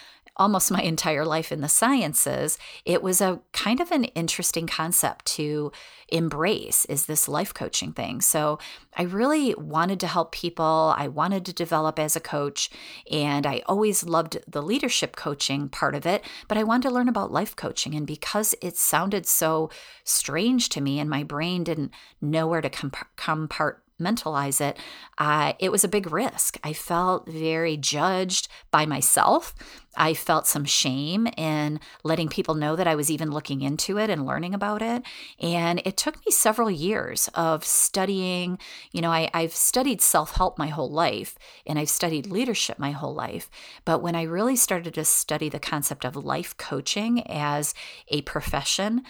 almost 0.43 0.73
my 0.73 0.83
entire 0.83 1.25
life 1.25 1.53
in 1.53 1.61
the 1.61 1.69
sciences, 1.69 2.59
it 2.85 3.03
was 3.03 3.21
a 3.21 3.41
kind 3.53 3.81
of 3.81 3.93
an 3.93 4.05
interesting 4.05 4.67
concept 4.67 5.25
to 5.25 5.71
embrace 6.09 6.85
is 6.87 7.07
this 7.07 7.29
life 7.29 7.55
coaching 7.55 7.93
thing. 7.93 8.21
So 8.21 8.59
I 8.97 9.05
really 9.05 9.55
wanted 9.55 10.01
to 10.01 10.07
help 10.07 10.33
people. 10.33 10.95
I 10.99 11.09
wanted 11.09 11.47
to 11.47 11.53
develop 11.53 11.99
as 11.99 12.17
a 12.17 12.21
coach, 12.21 12.71
and 13.11 13.47
I 13.47 13.63
always 13.67 14.05
loved 14.05 14.39
the 14.47 14.63
leadership 14.63 15.17
coaching 15.17 15.69
part 15.69 15.95
of 15.95 16.05
it, 16.05 16.23
but 16.49 16.59
I 16.59 16.65
wanted 16.65 16.89
to 16.89 16.95
learn 16.95 17.09
about 17.09 17.33
life 17.33 17.57
coaching. 17.57 17.95
And 17.95 18.07
because 18.07 18.55
it 18.61 18.77
sounded 18.77 19.25
so 19.27 19.71
strange 20.05 20.69
to 20.71 20.81
me 20.81 20.99
and 20.99 21.09
my 21.09 21.23
brain 21.23 21.65
didn't 21.65 21.93
know 22.21 22.47
where 22.47 22.61
to 22.61 22.69
compart 22.69 23.77
mentalize 24.03 24.61
it, 24.61 24.77
uh, 25.19 25.53
it 25.59 25.71
was 25.71 25.85
a 25.85 25.89
big 25.89 26.11
risk. 26.11 26.59
I 26.65 26.73
felt 26.73 27.29
very 27.29 27.77
judged 27.77 28.49
by 28.71 28.87
myself. 28.87 29.55
I 29.97 30.15
felt 30.15 30.47
some 30.47 30.65
shame 30.65 31.27
in 31.37 31.79
letting 32.03 32.29
people 32.29 32.55
know 32.55 32.77
that 32.77 32.87
I 32.87 32.95
was 32.95 33.11
even 33.11 33.31
looking 33.31 33.61
into 33.61 33.99
it 33.99 34.09
and 34.09 34.25
learning 34.25 34.55
about 34.55 34.81
it. 34.81 35.03
And 35.39 35.83
it 35.85 35.97
took 35.97 36.17
me 36.25 36.33
several 36.33 36.71
years 36.71 37.29
of 37.35 37.65
studying. 37.65 38.59
You 38.93 39.03
know, 39.03 39.11
I, 39.11 39.31
I've 39.35 39.55
studied 39.55 40.01
self 40.01 40.33
help 40.33 40.59
my 40.59 40.69
whole 40.69 40.91
life 40.91 41.39
and 41.67 41.79
I've 41.79 41.91
studied 41.91 42.27
leadership 42.27 42.79
my 42.79 42.93
whole 42.93 43.15
life. 43.15 43.51
But 43.85 44.03
when 44.03 44.15
I 44.15 44.23
really 44.23 44.57
started 44.57 44.95
to 44.95 45.05
study 45.05 45.49
the 45.49 45.61
concept 45.61 46.05
of 46.05 46.17
life 46.17 46.57
coaching 46.57 47.27
as 47.27 47.75
a 48.09 48.23
profession, 48.23 49.03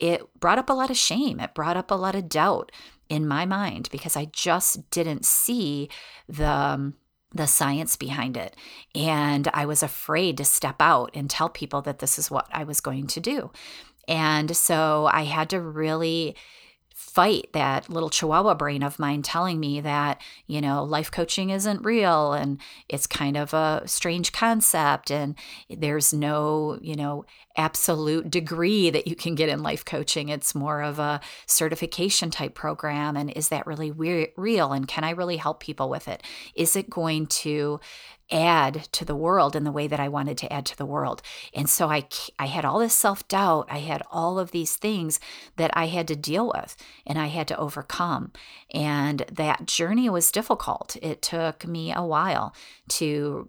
it 0.00 0.22
brought 0.40 0.58
up 0.58 0.70
a 0.70 0.74
lot 0.74 0.90
of 0.90 0.96
shame. 0.96 1.40
It 1.40 1.54
brought 1.54 1.76
up 1.76 1.90
a 1.90 1.94
lot 1.94 2.14
of 2.14 2.28
doubt 2.28 2.72
in 3.12 3.28
my 3.28 3.44
mind 3.44 3.90
because 3.92 4.16
I 4.16 4.24
just 4.24 4.88
didn't 4.90 5.26
see 5.26 5.90
the 6.28 6.48
um, 6.48 6.94
the 7.34 7.46
science 7.46 7.96
behind 7.96 8.36
it. 8.36 8.56
And 8.94 9.48
I 9.52 9.66
was 9.66 9.82
afraid 9.82 10.36
to 10.38 10.44
step 10.44 10.76
out 10.80 11.10
and 11.14 11.28
tell 11.28 11.48
people 11.48 11.82
that 11.82 11.98
this 11.98 12.18
is 12.18 12.30
what 12.30 12.46
I 12.52 12.64
was 12.64 12.80
going 12.80 13.06
to 13.08 13.20
do. 13.20 13.50
And 14.08 14.54
so 14.56 15.08
I 15.12 15.24
had 15.24 15.50
to 15.50 15.60
really 15.60 16.36
fight 16.94 17.48
that 17.52 17.88
little 17.90 18.10
chihuahua 18.10 18.54
brain 18.54 18.82
of 18.82 18.98
mine 18.98 19.22
telling 19.22 19.60
me 19.60 19.80
that, 19.80 20.20
you 20.46 20.60
know, 20.60 20.82
life 20.82 21.10
coaching 21.10 21.50
isn't 21.50 21.84
real 21.84 22.32
and 22.32 22.58
it's 22.88 23.06
kind 23.06 23.36
of 23.36 23.52
a 23.54 23.82
strange 23.86 24.32
concept 24.32 25.10
and 25.10 25.34
there's 25.70 26.12
no, 26.12 26.78
you 26.80 26.96
know, 26.96 27.24
absolute 27.56 28.30
degree 28.30 28.90
that 28.90 29.06
you 29.06 29.14
can 29.14 29.34
get 29.34 29.48
in 29.48 29.62
life 29.62 29.84
coaching. 29.84 30.28
It's 30.28 30.54
more 30.54 30.82
of 30.82 30.98
a 30.98 31.20
certification 31.46 32.30
type 32.30 32.54
program. 32.54 33.16
And 33.16 33.30
is 33.30 33.48
that 33.48 33.66
really 33.66 33.90
real? 33.90 34.72
And 34.72 34.88
can 34.88 35.04
I 35.04 35.10
really 35.10 35.36
help 35.36 35.60
people 35.60 35.88
with 35.88 36.08
it? 36.08 36.22
Is 36.54 36.76
it 36.76 36.88
going 36.88 37.26
to 37.26 37.80
add 38.32 38.88
to 38.92 39.04
the 39.04 39.14
world 39.14 39.54
in 39.54 39.64
the 39.64 39.72
way 39.72 39.86
that 39.86 40.00
I 40.00 40.08
wanted 40.08 40.38
to 40.38 40.52
add 40.52 40.66
to 40.66 40.76
the 40.76 40.86
world. 40.86 41.22
And 41.54 41.68
so 41.68 41.88
I 41.88 42.06
I 42.38 42.46
had 42.46 42.64
all 42.64 42.78
this 42.78 42.94
self-doubt. 42.94 43.66
I 43.70 43.78
had 43.78 44.02
all 44.10 44.38
of 44.38 44.50
these 44.50 44.76
things 44.76 45.20
that 45.56 45.70
I 45.74 45.86
had 45.86 46.08
to 46.08 46.16
deal 46.16 46.52
with 46.54 46.76
and 47.06 47.18
I 47.18 47.26
had 47.26 47.48
to 47.48 47.58
overcome. 47.58 48.32
And 48.72 49.20
that 49.30 49.66
journey 49.66 50.08
was 50.08 50.32
difficult. 50.32 50.96
It 51.02 51.22
took 51.22 51.66
me 51.66 51.92
a 51.92 52.04
while 52.04 52.54
to 52.88 53.48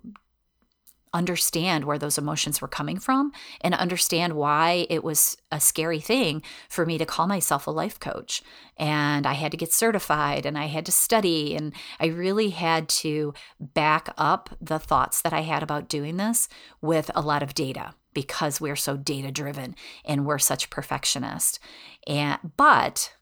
understand 1.13 1.85
where 1.85 1.99
those 1.99 2.17
emotions 2.17 2.61
were 2.61 2.67
coming 2.67 2.99
from 2.99 3.31
and 3.61 3.73
understand 3.75 4.33
why 4.33 4.87
it 4.89 5.03
was 5.03 5.37
a 5.51 5.59
scary 5.59 5.99
thing 5.99 6.41
for 6.69 6.85
me 6.85 6.97
to 6.97 7.05
call 7.05 7.27
myself 7.27 7.67
a 7.67 7.71
life 7.71 7.99
coach. 7.99 8.41
And 8.77 9.25
I 9.25 9.33
had 9.33 9.51
to 9.51 9.57
get 9.57 9.71
certified 9.71 10.45
and 10.45 10.57
I 10.57 10.65
had 10.65 10.85
to 10.87 10.91
study 10.91 11.55
and 11.55 11.73
I 11.99 12.07
really 12.07 12.49
had 12.49 12.89
to 12.89 13.33
back 13.59 14.13
up 14.17 14.49
the 14.59 14.79
thoughts 14.79 15.21
that 15.21 15.33
I 15.33 15.41
had 15.41 15.63
about 15.63 15.89
doing 15.89 16.17
this 16.17 16.49
with 16.81 17.11
a 17.15 17.21
lot 17.21 17.43
of 17.43 17.53
data 17.53 17.93
because 18.13 18.61
we're 18.61 18.75
so 18.75 18.97
data 18.97 19.31
driven 19.31 19.75
and 20.05 20.25
we're 20.25 20.39
such 20.39 20.69
perfectionists. 20.69 21.59
And 22.07 22.39
but 22.57 23.13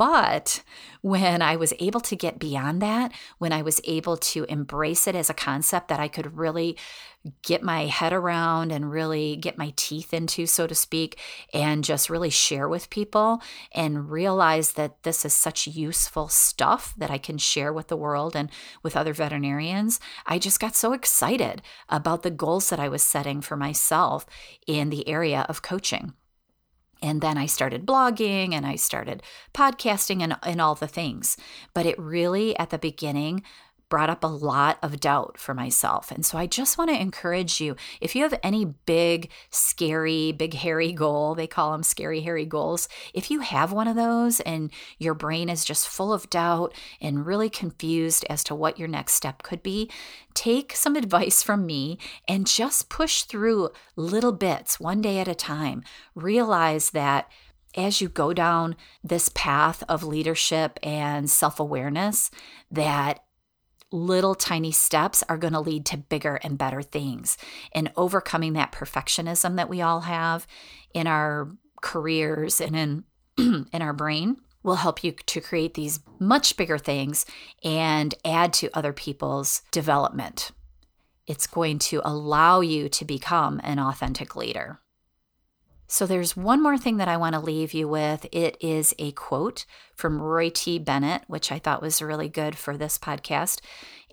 But 0.00 0.62
when 1.02 1.42
I 1.42 1.56
was 1.56 1.74
able 1.78 2.00
to 2.00 2.16
get 2.16 2.38
beyond 2.38 2.80
that, 2.80 3.12
when 3.36 3.52
I 3.52 3.60
was 3.60 3.82
able 3.84 4.16
to 4.16 4.44
embrace 4.44 5.06
it 5.06 5.14
as 5.14 5.28
a 5.28 5.34
concept 5.34 5.88
that 5.88 6.00
I 6.00 6.08
could 6.08 6.38
really 6.38 6.78
get 7.42 7.62
my 7.62 7.84
head 7.84 8.14
around 8.14 8.72
and 8.72 8.90
really 8.90 9.36
get 9.36 9.58
my 9.58 9.74
teeth 9.76 10.14
into, 10.14 10.46
so 10.46 10.66
to 10.66 10.74
speak, 10.74 11.20
and 11.52 11.84
just 11.84 12.08
really 12.08 12.30
share 12.30 12.66
with 12.66 12.88
people 12.88 13.42
and 13.74 14.10
realize 14.10 14.72
that 14.72 15.02
this 15.02 15.26
is 15.26 15.34
such 15.34 15.66
useful 15.66 16.28
stuff 16.28 16.94
that 16.96 17.10
I 17.10 17.18
can 17.18 17.36
share 17.36 17.70
with 17.70 17.88
the 17.88 17.96
world 17.98 18.34
and 18.34 18.48
with 18.82 18.96
other 18.96 19.12
veterinarians, 19.12 20.00
I 20.24 20.38
just 20.38 20.60
got 20.60 20.74
so 20.74 20.94
excited 20.94 21.60
about 21.90 22.22
the 22.22 22.30
goals 22.30 22.70
that 22.70 22.80
I 22.80 22.88
was 22.88 23.02
setting 23.02 23.42
for 23.42 23.54
myself 23.54 24.24
in 24.66 24.88
the 24.88 25.06
area 25.06 25.44
of 25.46 25.60
coaching. 25.60 26.14
And 27.02 27.20
then 27.20 27.38
I 27.38 27.46
started 27.46 27.86
blogging 27.86 28.52
and 28.52 28.66
I 28.66 28.76
started 28.76 29.22
podcasting 29.54 30.22
and, 30.22 30.36
and 30.42 30.60
all 30.60 30.74
the 30.74 30.86
things. 30.88 31.36
But 31.74 31.86
it 31.86 31.98
really, 31.98 32.56
at 32.58 32.70
the 32.70 32.78
beginning, 32.78 33.42
brought 33.90 34.08
up 34.08 34.24
a 34.24 34.28
lot 34.28 34.78
of 34.82 35.00
doubt 35.00 35.36
for 35.36 35.52
myself. 35.52 36.10
And 36.10 36.24
so 36.24 36.38
I 36.38 36.46
just 36.46 36.78
want 36.78 36.88
to 36.88 36.98
encourage 36.98 37.60
you 37.60 37.76
if 38.00 38.16
you 38.16 38.22
have 38.22 38.38
any 38.42 38.64
big, 38.64 39.30
scary, 39.50 40.32
big, 40.32 40.54
hairy 40.54 40.92
goal, 40.92 41.34
they 41.34 41.46
call 41.46 41.72
them 41.72 41.82
scary, 41.82 42.20
hairy 42.20 42.46
goals, 42.46 42.88
if 43.12 43.30
you 43.30 43.40
have 43.40 43.72
one 43.72 43.88
of 43.88 43.96
those 43.96 44.40
and 44.40 44.70
your 44.98 45.12
brain 45.12 45.50
is 45.50 45.64
just 45.64 45.88
full 45.88 46.12
of 46.12 46.30
doubt 46.30 46.72
and 47.00 47.26
really 47.26 47.50
confused 47.50 48.24
as 48.30 48.42
to 48.44 48.54
what 48.54 48.78
your 48.78 48.88
next 48.88 49.12
step 49.14 49.42
could 49.42 49.62
be, 49.62 49.90
take 50.32 50.74
some 50.74 50.96
advice 51.00 51.42
from 51.42 51.66
me 51.66 51.98
and 52.26 52.46
just 52.46 52.88
push 52.88 53.24
through 53.24 53.70
little 53.96 54.32
bits 54.32 54.80
one 54.80 55.02
day 55.02 55.18
at 55.18 55.28
a 55.28 55.34
time. 55.34 55.82
Realize 56.14 56.90
that 56.90 57.28
as 57.76 58.00
you 58.00 58.08
go 58.08 58.32
down 58.32 58.76
this 59.02 59.30
path 59.34 59.82
of 59.88 60.02
leadership 60.02 60.78
and 60.82 61.30
self 61.30 61.60
awareness, 61.60 62.30
that 62.70 63.22
little 63.92 64.34
tiny 64.34 64.72
steps 64.72 65.22
are 65.28 65.36
going 65.36 65.52
to 65.52 65.60
lead 65.60 65.84
to 65.86 65.96
bigger 65.96 66.36
and 66.36 66.58
better 66.58 66.82
things. 66.82 67.36
And 67.72 67.92
overcoming 67.96 68.52
that 68.54 68.72
perfectionism 68.72 69.56
that 69.56 69.68
we 69.68 69.82
all 69.82 70.00
have 70.00 70.46
in 70.94 71.06
our 71.06 71.48
careers 71.82 72.60
and 72.60 72.76
in 72.76 73.04
in 73.72 73.82
our 73.82 73.92
brain 73.92 74.36
will 74.62 74.76
help 74.76 75.02
you 75.02 75.12
to 75.12 75.40
create 75.40 75.74
these 75.74 76.00
much 76.18 76.56
bigger 76.56 76.78
things 76.78 77.24
and 77.64 78.14
add 78.24 78.52
to 78.52 78.76
other 78.76 78.92
people's 78.92 79.62
development. 79.70 80.50
It's 81.26 81.46
going 81.46 81.78
to 81.78 82.02
allow 82.04 82.60
you 82.60 82.88
to 82.90 83.04
become 83.04 83.60
an 83.62 83.78
authentic 83.78 84.36
leader. 84.36 84.79
So 85.90 86.06
there's 86.06 86.36
one 86.36 86.62
more 86.62 86.78
thing 86.78 86.98
that 86.98 87.08
I 87.08 87.16
want 87.16 87.34
to 87.34 87.40
leave 87.40 87.74
you 87.74 87.88
with. 87.88 88.24
It 88.30 88.56
is 88.60 88.94
a 89.00 89.10
quote 89.10 89.66
from 89.96 90.22
Roy 90.22 90.48
T. 90.48 90.78
Bennett, 90.78 91.24
which 91.26 91.50
I 91.50 91.58
thought 91.58 91.82
was 91.82 92.00
really 92.00 92.28
good 92.28 92.56
for 92.56 92.76
this 92.76 92.96
podcast. 92.96 93.60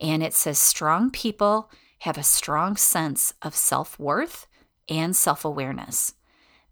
And 0.01 0.23
it 0.23 0.33
says 0.33 0.57
Strong 0.57 1.11
people 1.11 1.69
have 1.99 2.17
a 2.17 2.23
strong 2.23 2.77
sense 2.77 3.35
of 3.43 3.55
self 3.55 3.99
worth 3.99 4.47
and 4.89 5.15
self 5.15 5.45
awareness. 5.45 6.15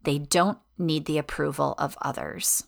They 0.02 0.18
don't 0.18 0.58
need 0.76 1.06
the 1.06 1.20
approval 1.20 1.76
of 1.78 1.96
others. 2.02 2.64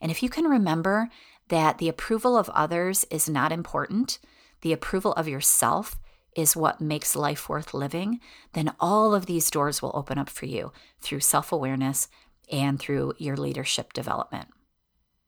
And 0.00 0.10
if 0.10 0.22
you 0.22 0.30
can 0.30 0.46
remember 0.46 1.10
that 1.48 1.76
the 1.76 1.90
approval 1.90 2.38
of 2.38 2.48
others 2.48 3.04
is 3.10 3.28
not 3.28 3.52
important, 3.52 4.20
the 4.62 4.72
approval 4.72 5.12
of 5.12 5.28
yourself 5.28 5.98
is 6.34 6.56
what 6.56 6.80
makes 6.80 7.16
life 7.16 7.48
worth 7.48 7.74
living, 7.74 8.20
then 8.52 8.72
all 8.80 9.14
of 9.14 9.26
these 9.26 9.50
doors 9.50 9.80
will 9.80 9.92
open 9.94 10.18
up 10.18 10.28
for 10.28 10.46
you 10.46 10.72
through 11.00 11.20
self 11.20 11.52
awareness 11.52 12.08
and 12.50 12.78
through 12.78 13.14
your 13.18 13.36
leadership 13.36 13.92
development. 13.92 14.48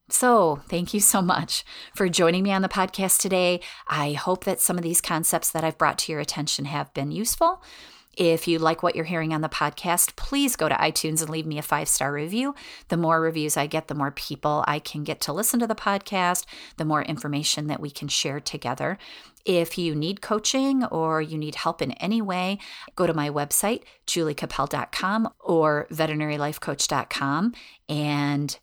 So, 0.09 0.61
thank 0.69 0.95
you 0.95 1.01
so 1.01 1.21
much 1.21 1.65
for 1.95 2.09
joining 2.09 2.45
me 2.45 2.53
on 2.53 2.63
the 2.63 2.69
podcast 2.69 3.19
today. 3.19 3.61
I 3.89 4.13
hope 4.13 4.45
that 4.45 4.61
some 4.61 4.77
of 4.79 4.85
these 4.85 5.01
concepts 5.01 5.51
that 5.51 5.65
I've 5.65 5.79
brought 5.79 5.99
to 5.99 6.13
your 6.13 6.21
attention 6.21 6.67
have 6.67 6.95
been 6.95 7.11
useful. 7.11 7.61
If 8.17 8.49
you 8.49 8.59
like 8.59 8.83
what 8.83 8.97
you're 8.97 9.05
hearing 9.05 9.35
on 9.35 9.43
the 9.43 9.49
podcast, 9.49 10.17
please 10.17 10.57
go 10.57 10.69
to 10.69 10.75
iTunes 10.75 11.21
and 11.21 11.29
leave 11.29 11.47
me 11.47 11.59
a 11.59 11.63
five 11.63 11.89
star 11.89 12.13
review. 12.13 12.55
The 12.89 12.97
more 12.97 13.21
reviews 13.21 13.57
I 13.57 13.67
get, 13.67 13.89
the 13.89 13.95
more 13.95 14.11
people 14.11 14.65
I 14.67 14.79
can 14.79 15.05
get 15.05 15.21
to 15.23 15.33
listen 15.35 15.61
to 15.61 15.67
the 15.67 15.75
podcast, 15.75 16.47
the 16.79 16.87
more 16.87 17.03
information 17.03 17.67
that 17.67 17.81
we 17.81 17.91
can 17.91 18.09
share 18.09 18.41
together. 18.41 18.97
If 19.45 19.79
you 19.79 19.95
need 19.95 20.23
coaching 20.23 20.85
or 20.87 21.23
you 21.23 21.39
need 21.39 21.55
help 21.57 21.81
in 21.81 21.93
any 21.93 22.21
way, 22.21 22.59
go 22.97 23.07
to 23.07 23.15
my 23.15 23.31
website, 23.31 23.83
juliecappel.com 24.07 25.29
or 25.39 25.87
veterinarylifecoach.com, 25.93 27.55
and 27.89 28.59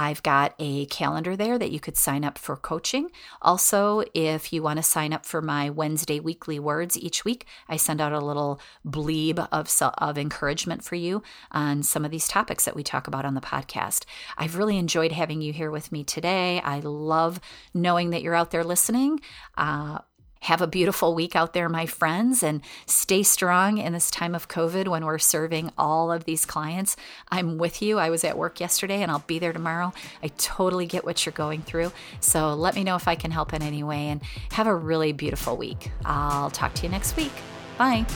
I've 0.00 0.22
got 0.22 0.54
a 0.58 0.86
calendar 0.86 1.36
there 1.36 1.58
that 1.58 1.72
you 1.72 1.78
could 1.78 1.94
sign 1.94 2.24
up 2.24 2.38
for 2.38 2.56
coaching. 2.56 3.10
Also, 3.42 4.02
if 4.14 4.50
you 4.50 4.62
want 4.62 4.78
to 4.78 4.82
sign 4.82 5.12
up 5.12 5.26
for 5.26 5.42
my 5.42 5.68
Wednesday 5.68 6.18
weekly 6.18 6.58
words 6.58 6.96
each 6.96 7.22
week, 7.26 7.44
I 7.68 7.76
send 7.76 8.00
out 8.00 8.14
a 8.14 8.18
little 8.18 8.62
bleeb 8.82 9.38
of, 9.52 9.70
of 9.98 10.16
encouragement 10.16 10.82
for 10.82 10.94
you 10.94 11.22
on 11.50 11.82
some 11.82 12.06
of 12.06 12.10
these 12.10 12.28
topics 12.28 12.64
that 12.64 12.74
we 12.74 12.82
talk 12.82 13.08
about 13.08 13.26
on 13.26 13.34
the 13.34 13.42
podcast. 13.42 14.06
I've 14.38 14.56
really 14.56 14.78
enjoyed 14.78 15.12
having 15.12 15.42
you 15.42 15.52
here 15.52 15.70
with 15.70 15.92
me 15.92 16.02
today. 16.02 16.62
I 16.62 16.80
love 16.80 17.38
knowing 17.74 18.08
that 18.08 18.22
you're 18.22 18.34
out 18.34 18.52
there 18.52 18.64
listening. 18.64 19.20
Uh, 19.58 19.98
have 20.40 20.60
a 20.60 20.66
beautiful 20.66 21.14
week 21.14 21.36
out 21.36 21.52
there, 21.52 21.68
my 21.68 21.86
friends, 21.86 22.42
and 22.42 22.62
stay 22.86 23.22
strong 23.22 23.78
in 23.78 23.92
this 23.92 24.10
time 24.10 24.34
of 24.34 24.48
COVID 24.48 24.88
when 24.88 25.04
we're 25.04 25.18
serving 25.18 25.70
all 25.76 26.10
of 26.10 26.24
these 26.24 26.46
clients. 26.46 26.96
I'm 27.30 27.58
with 27.58 27.82
you. 27.82 27.98
I 27.98 28.10
was 28.10 28.24
at 28.24 28.38
work 28.38 28.60
yesterday 28.60 29.02
and 29.02 29.10
I'll 29.10 29.24
be 29.26 29.38
there 29.38 29.52
tomorrow. 29.52 29.92
I 30.22 30.28
totally 30.38 30.86
get 30.86 31.04
what 31.04 31.24
you're 31.26 31.32
going 31.32 31.62
through. 31.62 31.92
So 32.20 32.54
let 32.54 32.74
me 32.74 32.84
know 32.84 32.96
if 32.96 33.06
I 33.06 33.14
can 33.14 33.30
help 33.30 33.52
in 33.52 33.62
any 33.62 33.82
way 33.82 34.08
and 34.08 34.22
have 34.52 34.66
a 34.66 34.74
really 34.74 35.12
beautiful 35.12 35.56
week. 35.56 35.90
I'll 36.04 36.50
talk 36.50 36.74
to 36.74 36.82
you 36.84 36.88
next 36.88 37.16
week. 37.16 37.32
Bye. 37.76 38.06